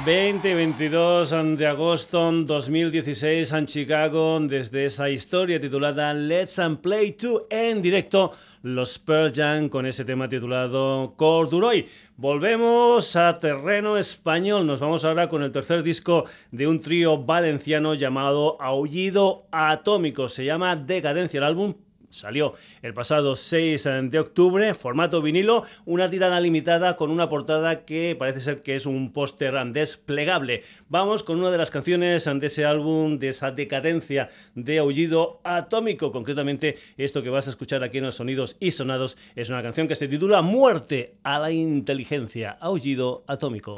20 0.07 0.55
22 0.55 1.57
de 1.57 1.67
agosto 1.67 2.31
2016 2.31 3.51
en 3.51 3.65
Chicago, 3.65 4.39
desde 4.39 4.85
esa 4.85 5.09
historia 5.09 5.59
titulada 5.59 6.13
Let's 6.13 6.59
and 6.59 6.79
Play 6.79 7.17
2 7.21 7.47
en 7.49 7.81
directo, 7.81 8.31
los 8.61 8.99
Pearl 8.99 9.33
Jam 9.35 9.67
con 9.67 9.85
ese 9.85 10.05
tema 10.05 10.29
titulado 10.29 11.13
Corduroy. 11.17 11.87
Volvemos 12.15 13.17
a 13.17 13.37
terreno 13.37 13.97
español, 13.97 14.65
nos 14.65 14.79
vamos 14.79 15.03
ahora 15.03 15.27
con 15.27 15.43
el 15.43 15.51
tercer 15.51 15.83
disco 15.83 16.23
de 16.51 16.69
un 16.69 16.79
trío 16.79 17.17
valenciano 17.17 17.93
llamado 17.93 18.55
Aullido 18.61 19.47
Atómico, 19.51 20.29
se 20.29 20.45
llama 20.45 20.77
Decadencia, 20.77 21.39
el 21.39 21.43
álbum 21.43 21.73
Salió 22.09 22.53
el 22.81 22.93
pasado 22.93 23.35
6 23.35 23.89
de 24.03 24.19
octubre, 24.19 24.73
formato 24.73 25.21
vinilo, 25.21 25.63
una 25.85 26.09
tirada 26.09 26.39
limitada 26.39 26.95
con 26.95 27.11
una 27.11 27.29
portada 27.29 27.83
que 27.85 28.15
parece 28.17 28.39
ser 28.39 28.61
que 28.61 28.75
es 28.75 28.85
un 28.85 29.11
póster 29.11 29.53
desplegable. 29.71 30.63
Vamos 30.89 31.23
con 31.23 31.39
una 31.39 31.51
de 31.51 31.57
las 31.57 31.69
canciones 31.69 32.25
de 32.25 32.45
ese 32.47 32.65
álbum, 32.65 33.19
de 33.19 33.29
esa 33.29 33.51
decadencia 33.51 34.29
de 34.55 34.79
aullido 34.79 35.41
atómico. 35.43 36.11
Concretamente, 36.11 36.77
esto 36.97 37.21
que 37.21 37.29
vas 37.29 37.47
a 37.47 37.49
escuchar 37.49 37.83
aquí 37.83 37.97
en 37.97 38.05
los 38.05 38.15
sonidos 38.15 38.57
y 38.59 38.71
sonados 38.71 39.17
es 39.35 39.49
una 39.49 39.61
canción 39.61 39.87
que 39.87 39.95
se 39.95 40.07
titula 40.07 40.41
Muerte 40.41 41.15
a 41.23 41.39
la 41.39 41.51
inteligencia, 41.51 42.57
aullido 42.59 43.23
atómico. 43.27 43.75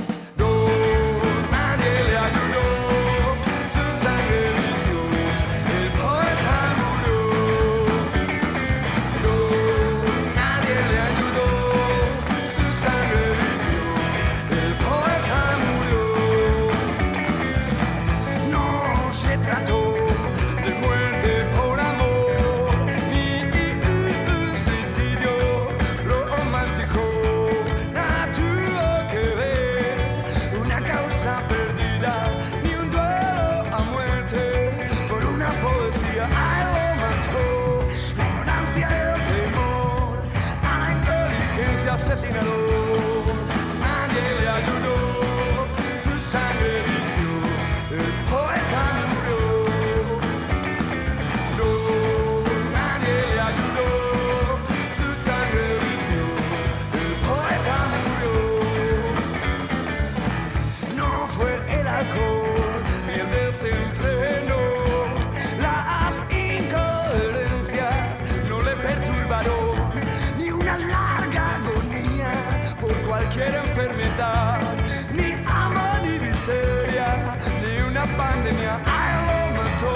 pandemia 78.19 78.75
a 78.85 79.01
lo 79.27 79.39
mató. 79.57 79.95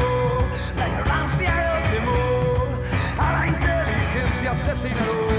La 0.78 0.88
ignorancia 0.88 1.50
y 1.60 1.68
el 1.76 1.84
temor 1.94 2.68
a 3.20 3.28
la 3.34 3.48
inteligencia 3.48 4.52
asesinaron. 4.52 5.33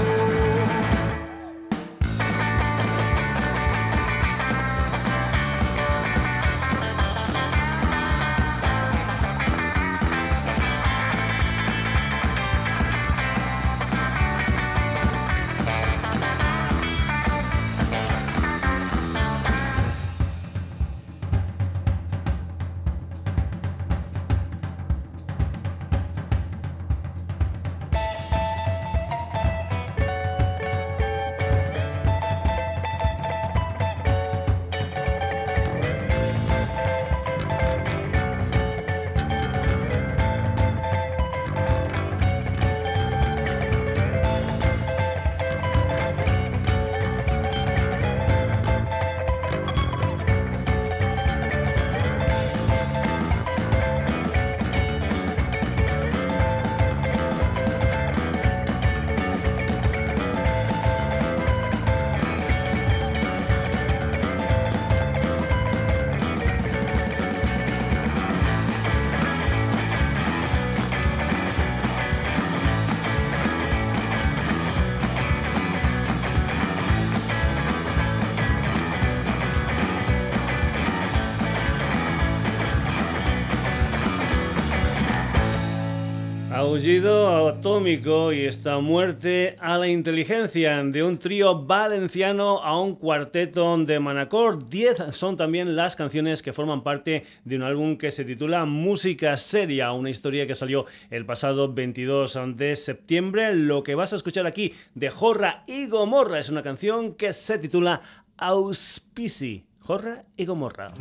Aullido 86.75 87.47
atómico 87.47 88.33
y 88.33 88.41
esta 88.41 88.79
muerte 88.79 89.55
a 89.61 89.77
la 89.77 89.87
inteligencia 89.87 90.83
de 90.83 91.03
un 91.03 91.17
trío 91.17 91.63
valenciano 91.63 92.61
a 92.61 92.77
un 92.77 92.95
cuarteto 92.95 93.77
de 93.77 93.97
Manacor. 93.97 94.67
Diez 94.67 94.97
son 95.11 95.37
también 95.37 95.77
las 95.77 95.95
canciones 95.95 96.41
que 96.41 96.51
forman 96.51 96.83
parte 96.83 97.23
de 97.45 97.55
un 97.55 97.63
álbum 97.63 97.97
que 97.97 98.11
se 98.11 98.25
titula 98.25 98.65
Música 98.65 99.37
Seria, 99.37 99.93
una 99.93 100.09
historia 100.09 100.45
que 100.45 100.53
salió 100.53 100.85
el 101.09 101.25
pasado 101.25 101.73
22 101.73 102.39
de 102.57 102.75
septiembre. 102.75 103.55
Lo 103.55 103.81
que 103.81 103.95
vas 103.95 104.11
a 104.11 104.17
escuchar 104.17 104.45
aquí 104.45 104.73
de 104.95 105.09
Jorra 105.09 105.63
y 105.67 105.87
Gomorra 105.87 106.39
es 106.39 106.49
una 106.49 106.61
canción 106.61 107.13
que 107.13 107.31
se 107.31 107.57
titula 107.57 108.01
Auspici. 108.35 109.63
Jorra 109.79 110.23
y 110.35 110.43
Gomorra. 110.45 110.91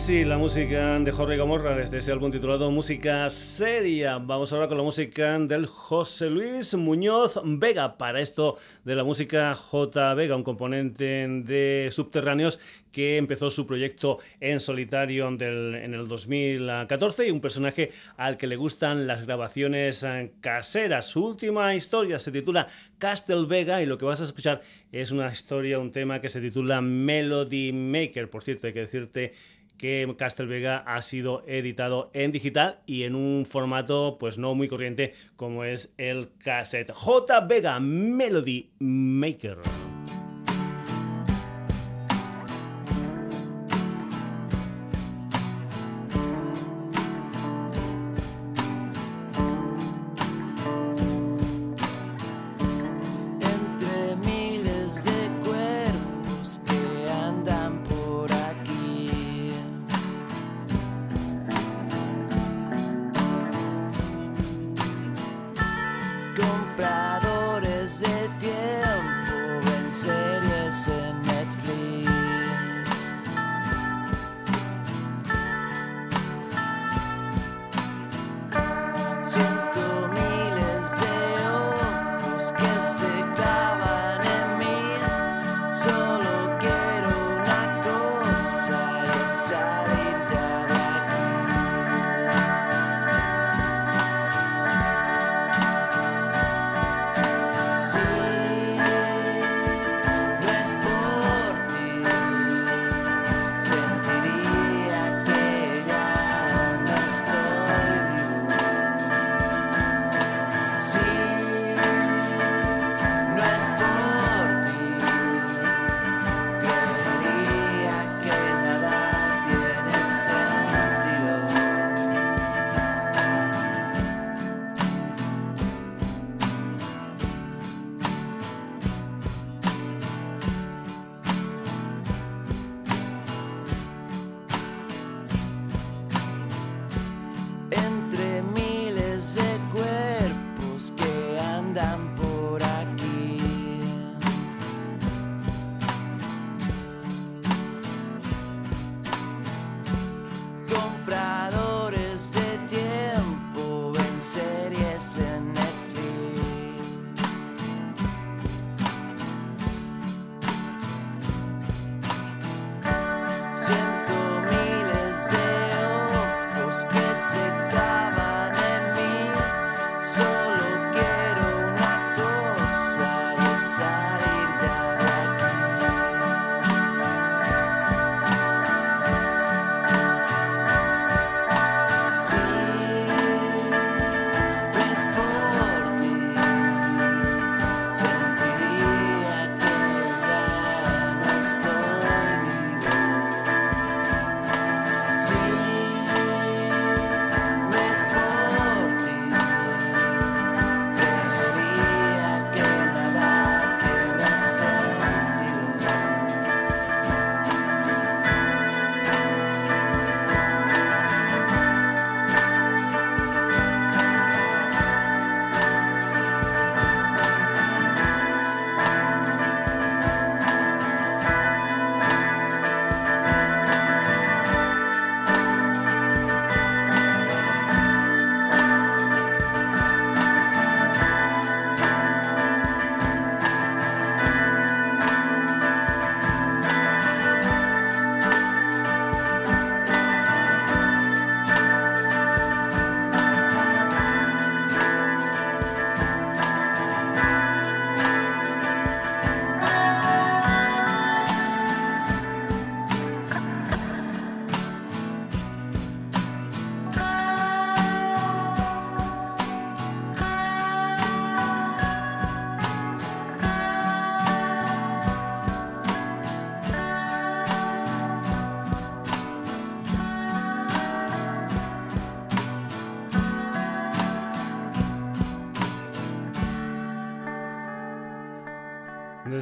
Sí, 0.00 0.24
la 0.24 0.38
música 0.38 0.98
de 0.98 1.12
Jorge 1.12 1.36
Gomorra 1.36 1.76
desde 1.76 1.98
ese 1.98 2.10
álbum 2.10 2.32
titulado 2.32 2.70
Música 2.70 3.28
Seria. 3.28 4.16
Vamos 4.16 4.50
ahora 4.52 4.66
con 4.66 4.78
la 4.78 4.82
música 4.82 5.38
del 5.38 5.66
José 5.66 6.30
Luis 6.30 6.74
Muñoz 6.74 7.38
Vega. 7.44 7.98
Para 7.98 8.20
esto 8.20 8.56
de 8.82 8.94
la 8.94 9.04
música 9.04 9.54
J 9.54 10.14
Vega, 10.14 10.34
un 10.34 10.42
componente 10.42 11.04
de 11.04 11.88
Subterráneos 11.92 12.58
que 12.90 13.18
empezó 13.18 13.50
su 13.50 13.66
proyecto 13.66 14.18
en 14.40 14.58
solitario 14.58 15.28
en 15.28 15.94
el 15.94 16.08
2014 16.08 17.28
y 17.28 17.30
un 17.30 17.40
personaje 17.40 17.92
al 18.16 18.36
que 18.36 18.46
le 18.46 18.56
gustan 18.56 19.06
las 19.06 19.26
grabaciones 19.26 20.02
eh, 20.02 20.32
caseras. 20.40 21.06
Su 21.06 21.24
última 21.24 21.74
historia 21.74 22.18
se 22.18 22.32
titula 22.32 22.66
Castle 22.98 23.46
Vega 23.46 23.80
y 23.82 23.86
lo 23.86 23.98
que 23.98 24.06
vas 24.06 24.20
a 24.20 24.24
escuchar 24.24 24.62
es 24.90 25.12
una 25.12 25.30
historia, 25.30 25.78
un 25.78 25.92
tema 25.92 26.20
que 26.20 26.30
se 26.30 26.40
titula 26.40 26.80
Melody 26.80 27.72
Maker. 27.72 28.28
Por 28.28 28.42
cierto, 28.42 28.66
hay 28.66 28.72
que 28.72 28.80
decirte 28.80 29.34
que 29.80 30.14
Castle 30.18 30.44
Vega 30.44 30.84
ha 30.86 31.00
sido 31.00 31.42
editado 31.46 32.10
en 32.12 32.32
digital 32.32 32.80
y 32.84 33.04
en 33.04 33.14
un 33.14 33.46
formato 33.46 34.18
pues 34.20 34.36
no 34.36 34.54
muy 34.54 34.68
corriente 34.68 35.14
como 35.36 35.64
es 35.64 35.94
el 35.96 36.28
cassette. 36.36 36.92
J 36.92 37.40
Vega 37.40 37.80
Melody 37.80 38.68
Maker. 38.78 39.56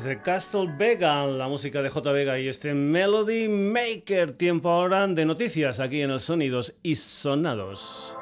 De 0.08 0.22
Castle 0.22 0.72
Vega, 0.78 1.26
la 1.26 1.48
música 1.48 1.82
de 1.82 1.90
J. 1.90 2.12
Vega 2.12 2.38
y 2.38 2.48
este 2.48 2.72
Melody 2.72 3.46
Maker. 3.46 4.32
Tiempo 4.32 4.70
ahora 4.70 5.06
de 5.06 5.26
noticias 5.26 5.80
aquí 5.80 6.00
en 6.00 6.10
el 6.10 6.20
Sonidos 6.20 6.74
y 6.82 6.94
Sonados. 6.94 8.16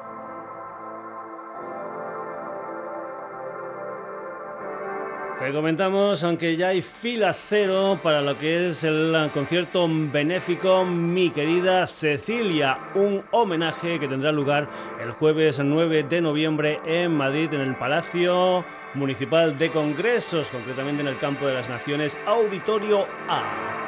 Te 5.47 5.53
comentamos, 5.53 6.25
aunque 6.25 6.57
ya 6.57 6.67
hay 6.67 6.81
fila 6.81 7.31
cero 7.31 7.97
para 8.03 8.21
lo 8.21 8.37
que 8.37 8.67
es 8.67 8.83
el 8.83 9.31
concierto 9.33 9.87
benéfico 9.89 10.83
Mi 10.83 11.29
querida 11.29 11.87
Cecilia, 11.87 12.77
un 12.95 13.23
homenaje 13.31 13.97
que 13.97 14.09
tendrá 14.09 14.33
lugar 14.33 14.67
el 15.01 15.11
jueves 15.11 15.57
9 15.63 16.03
de 16.03 16.19
noviembre 16.19 16.81
en 16.85 17.15
Madrid, 17.15 17.53
en 17.53 17.61
el 17.61 17.77
Palacio 17.77 18.65
Municipal 18.93 19.57
de 19.57 19.69
Congresos, 19.69 20.49
concretamente 20.49 21.01
en 21.01 21.07
el 21.07 21.17
Campo 21.17 21.47
de 21.47 21.53
las 21.53 21.69
Naciones, 21.69 22.17
Auditorio 22.25 23.07
A. 23.29 23.86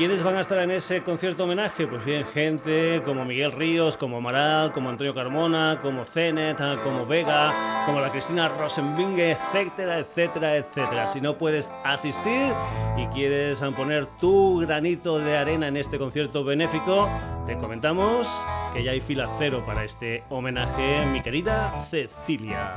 ¿Quiénes 0.00 0.22
van 0.22 0.36
a 0.36 0.40
estar 0.40 0.58
en 0.60 0.70
ese 0.70 1.02
concierto 1.02 1.44
homenaje? 1.44 1.86
Pues 1.86 2.02
bien, 2.06 2.24
gente 2.24 3.02
como 3.04 3.26
Miguel 3.26 3.52
Ríos, 3.52 3.98
como 3.98 4.16
Amaral, 4.16 4.72
como 4.72 4.88
Antonio 4.88 5.14
Carmona, 5.14 5.78
como 5.82 6.06
Zenet, 6.06 6.56
como 6.82 7.04
Vega, 7.04 7.84
como 7.84 8.00
la 8.00 8.10
Cristina 8.10 8.48
Rosenbinge, 8.48 9.32
etcétera, 9.32 9.98
etcétera, 9.98 10.56
etcétera. 10.56 11.06
Si 11.06 11.20
no 11.20 11.36
puedes 11.36 11.70
asistir 11.84 12.54
y 12.96 13.04
quieres 13.08 13.60
poner 13.76 14.06
tu 14.18 14.60
granito 14.60 15.18
de 15.18 15.36
arena 15.36 15.68
en 15.68 15.76
este 15.76 15.98
concierto 15.98 16.44
benéfico, 16.44 17.06
te 17.44 17.58
comentamos 17.58 18.26
que 18.72 18.82
ya 18.82 18.92
hay 18.92 19.02
fila 19.02 19.28
cero 19.36 19.62
para 19.66 19.84
este 19.84 20.24
homenaje, 20.30 21.04
mi 21.12 21.20
querida 21.20 21.74
Cecilia. 21.84 22.72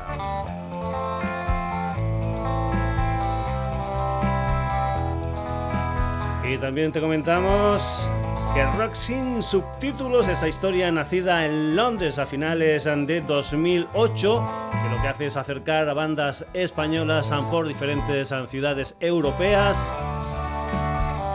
Y 6.45 6.57
también 6.57 6.91
te 6.91 6.99
comentamos 6.99 8.07
que 8.53 8.63
Rock 8.73 8.93
sin 8.93 9.41
subtítulos, 9.41 10.27
esa 10.27 10.47
historia 10.47 10.91
nacida 10.91 11.45
en 11.45 11.75
Londres 11.75 12.19
a 12.19 12.25
finales 12.25 12.83
de 12.83 13.21
2008, 13.21 14.47
que 14.83 14.89
lo 14.95 15.01
que 15.01 15.07
hace 15.07 15.25
es 15.25 15.37
acercar 15.37 15.87
a 15.87 15.93
bandas 15.93 16.45
españolas 16.53 17.31
por 17.49 17.67
diferentes 17.67 18.33
ciudades 18.47 18.95
europeas. 18.99 19.99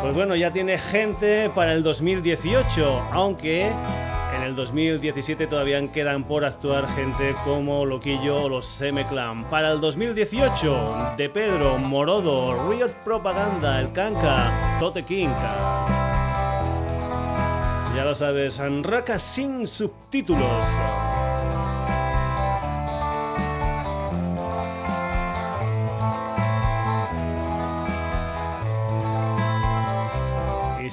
Pues 0.02 0.14
bueno, 0.14 0.36
ya 0.36 0.52
tiene 0.52 0.76
gente 0.78 1.50
para 1.54 1.72
el 1.72 1.82
2018, 1.82 3.08
aunque 3.12 3.72
en 4.38 4.44
el 4.44 4.54
2017 4.54 5.46
todavía 5.46 5.84
quedan 5.90 6.24
por 6.24 6.44
actuar 6.44 6.88
gente 6.94 7.34
como 7.44 7.84
Loquillo 7.84 8.44
o 8.44 8.48
los 8.48 8.66
Semeclan. 8.66 9.48
Para 9.48 9.72
el 9.72 9.80
2018, 9.80 11.14
De 11.16 11.28
Pedro, 11.28 11.76
Morodo, 11.78 12.70
Riot 12.70 12.92
Propaganda, 13.04 13.80
El 13.80 13.92
Canca, 13.92 14.78
Tote 14.78 15.04
Kinka. 15.04 15.86
Ya 17.94 18.04
lo 18.04 18.14
sabes, 18.14 18.60
Anraka 18.60 19.18
sin 19.18 19.66
subtítulos. 19.66 20.64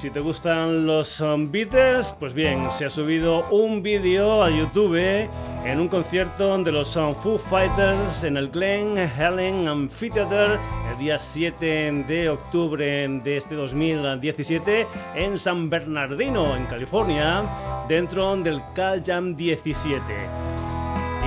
Si 0.05 0.11
te 0.11 0.19
gustan 0.19 0.85
los 0.85 1.19
um, 1.19 1.51
Beatles, 1.51 2.13
pues 2.19 2.31
bien, 2.31 2.69
se 2.69 2.85
ha 2.85 2.91
subido 2.91 3.49
un 3.49 3.81
vídeo 3.81 4.43
a 4.43 4.51
YouTube 4.51 5.27
en 5.65 5.79
un 5.79 5.87
concierto 5.87 6.55
de 6.59 6.71
los 6.71 6.95
um, 6.95 7.15
Foo 7.15 7.39
Fighters 7.39 8.23
en 8.23 8.37
el 8.37 8.51
Glen 8.51 8.99
Helen 8.99 9.67
Amphitheater 9.67 10.59
el 10.91 10.97
día 10.99 11.17
7 11.17 12.03
de 12.07 12.29
octubre 12.29 12.85
de 13.23 13.37
este 13.37 13.55
2017 13.55 14.85
en 15.15 15.39
San 15.39 15.71
Bernardino, 15.71 16.55
en 16.55 16.67
California, 16.67 17.43
dentro 17.89 18.37
del 18.37 18.61
Cal 18.75 19.01
Jam 19.03 19.35
17. 19.35 20.03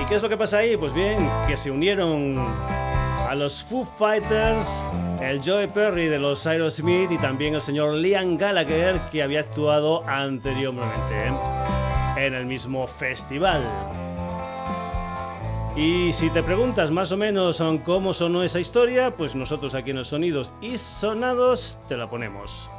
¿Y 0.01 0.05
qué 0.05 0.15
es 0.15 0.21
lo 0.21 0.29
que 0.29 0.37
pasa 0.37 0.59
ahí? 0.59 0.77
Pues 0.77 0.93
bien, 0.93 1.29
que 1.45 1.57
se 1.57 1.69
unieron 1.69 2.41
a 3.29 3.35
los 3.35 3.63
Foo 3.63 3.85
Fighters, 3.85 4.67
el 5.21 5.39
Joe 5.45 5.67
Perry 5.67 6.07
de 6.07 6.17
los 6.17 6.47
Aerosmith 6.47 7.11
y 7.11 7.17
también 7.19 7.53
el 7.53 7.61
señor 7.61 7.93
Liam 7.93 8.37
Gallagher 8.37 8.99
que 9.11 9.21
había 9.21 9.41
actuado 9.41 10.03
anteriormente 10.07 11.29
en 12.17 12.33
el 12.33 12.47
mismo 12.47 12.87
festival. 12.87 13.67
Y 15.75 16.11
si 16.11 16.31
te 16.31 16.41
preguntas 16.41 16.89
más 16.89 17.11
o 17.11 17.17
menos 17.17 17.63
cómo 17.85 18.13
sonó 18.13 18.41
esa 18.41 18.59
historia, 18.59 19.15
pues 19.15 19.35
nosotros 19.35 19.75
aquí 19.75 19.91
en 19.91 19.97
los 19.97 20.07
Sonidos 20.07 20.51
y 20.59 20.79
Sonados 20.79 21.77
te 21.87 21.97
la 21.97 22.09
ponemos. 22.09 22.71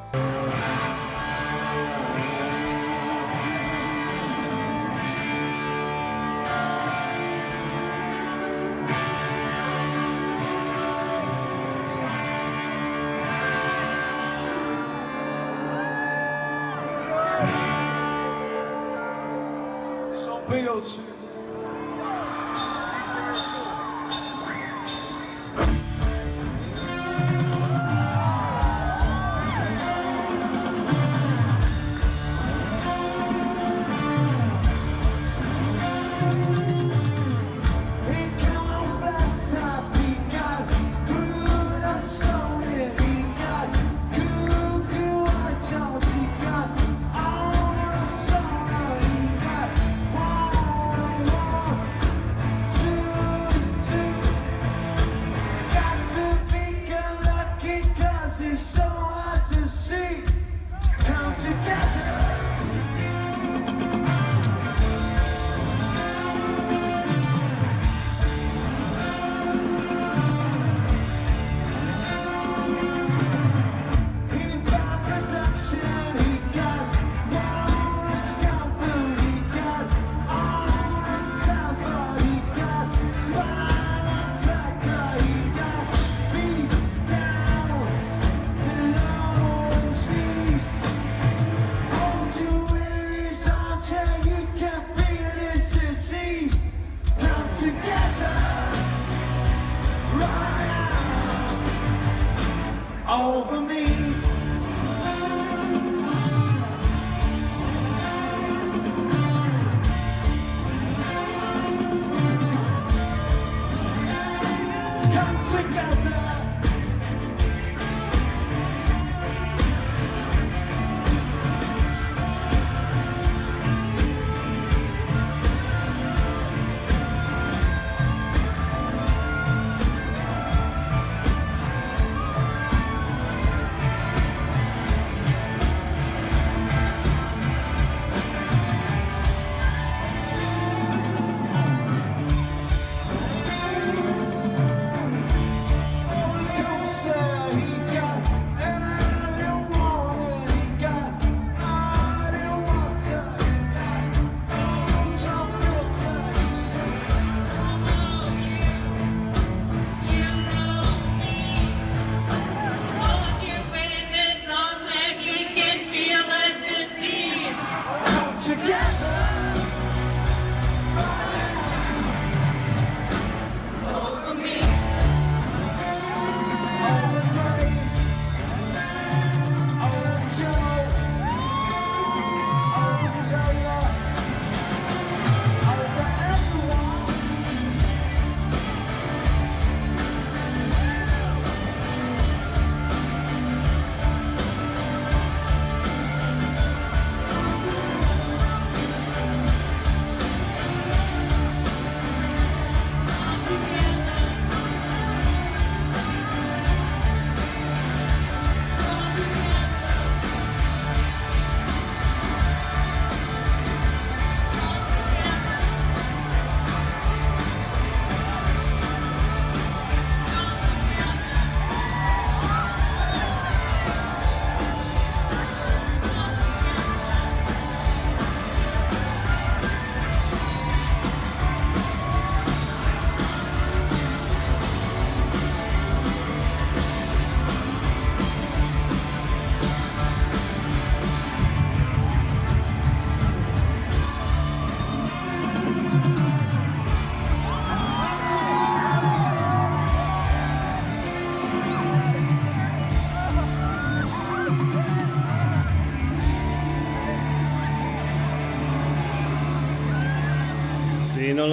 over 103.11 103.61
me. 103.61 104.30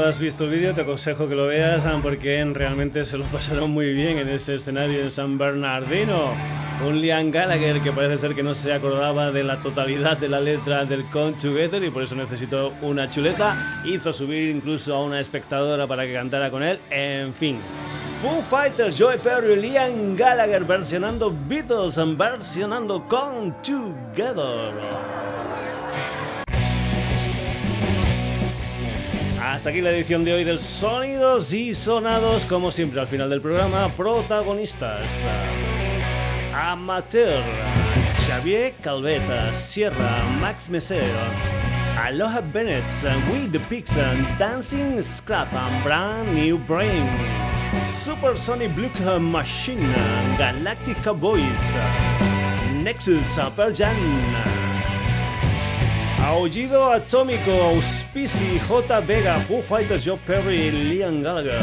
Has 0.07 0.19
visto 0.19 0.45
el 0.45 0.51
vídeo, 0.51 0.73
te 0.73 0.81
aconsejo 0.81 1.27
que 1.27 1.35
lo 1.35 1.47
veas 1.47 1.85
porque 2.01 2.43
realmente 2.53 3.03
se 3.03 3.17
lo 3.17 3.25
pasaron 3.31 3.71
muy 3.71 3.93
bien 3.93 4.17
en 4.17 4.29
ese 4.29 4.55
escenario 4.55 5.01
en 5.01 5.11
San 5.11 5.37
Bernardino. 5.37 6.33
Un 6.87 7.01
Liam 7.01 7.29
Gallagher 7.29 7.81
que 7.81 7.91
parece 7.91 8.17
ser 8.17 8.33
que 8.33 8.43
no 8.43 8.53
se 8.53 8.71
acordaba 8.71 9.31
de 9.31 9.43
la 9.43 9.57
totalidad 9.57 10.17
de 10.17 10.29
la 10.29 10.39
letra 10.39 10.85
del 10.85 11.03
Come 11.05 11.33
Together 11.33 11.83
y 11.83 11.89
por 11.89 12.03
eso 12.03 12.15
necesitó 12.15 12.71
una 12.81 13.09
chuleta. 13.09 13.81
Hizo 13.83 14.13
subir 14.13 14.49
incluso 14.55 14.95
a 14.95 15.03
una 15.03 15.19
espectadora 15.19 15.87
para 15.87 16.05
que 16.05 16.13
cantara 16.13 16.49
con 16.49 16.63
él. 16.63 16.79
En 16.89 17.33
fin. 17.33 17.57
Foo 18.21 18.41
Fighters, 18.41 18.97
Joy 18.97 19.17
Perry, 19.17 19.57
Liam 19.57 20.15
Gallagher 20.15 20.63
versionando 20.63 21.33
Beatles, 21.47 21.99
versionando 22.17 23.05
Come 23.07 23.53
Together. 23.61 25.06
Hasta 29.47 29.69
aquí 29.69 29.81
la 29.81 29.91
edición 29.91 30.25
de 30.25 30.33
hoy 30.33 30.43
del 30.43 30.59
Sonidos 30.59 31.53
y 31.53 31.73
Sonados, 31.73 32.43
como 32.43 32.69
siempre 32.69 32.99
al 32.99 33.07
final 33.07 33.29
del 33.29 33.39
programa, 33.39 33.95
protagonistas. 33.95 35.25
Amateur, 36.53 37.41
Xavier 38.13 38.73
Calveta, 38.83 39.53
Sierra, 39.53 40.21
Max 40.41 40.69
Mesero, 40.69 41.31
Aloha 41.97 42.41
Bennett, 42.41 42.91
We 43.31 43.47
the 43.47 43.59
Pigs, 43.69 43.95
Dancing 44.37 45.01
Scrap, 45.01 45.53
and 45.53 45.81
Brand 45.81 46.33
New 46.33 46.57
Brain, 46.67 47.07
Super 47.85 48.37
Sonic 48.37 48.75
Blue 48.75 48.91
Machine, 49.17 49.93
Galactic 50.37 51.01
Boys, 51.17 51.73
Nexus, 52.83 53.39
Pearl 53.55 53.71
Aullido 56.27 56.91
Atómico, 56.91 57.51
Auspici, 57.51 58.59
J. 58.67 58.99
Vega, 58.99 59.39
Foo 59.39 59.61
Fighters, 59.61 60.05
Joe 60.05 60.19
Perry, 60.25 60.71
Liam 60.71 61.23
Gallagher. 61.23 61.61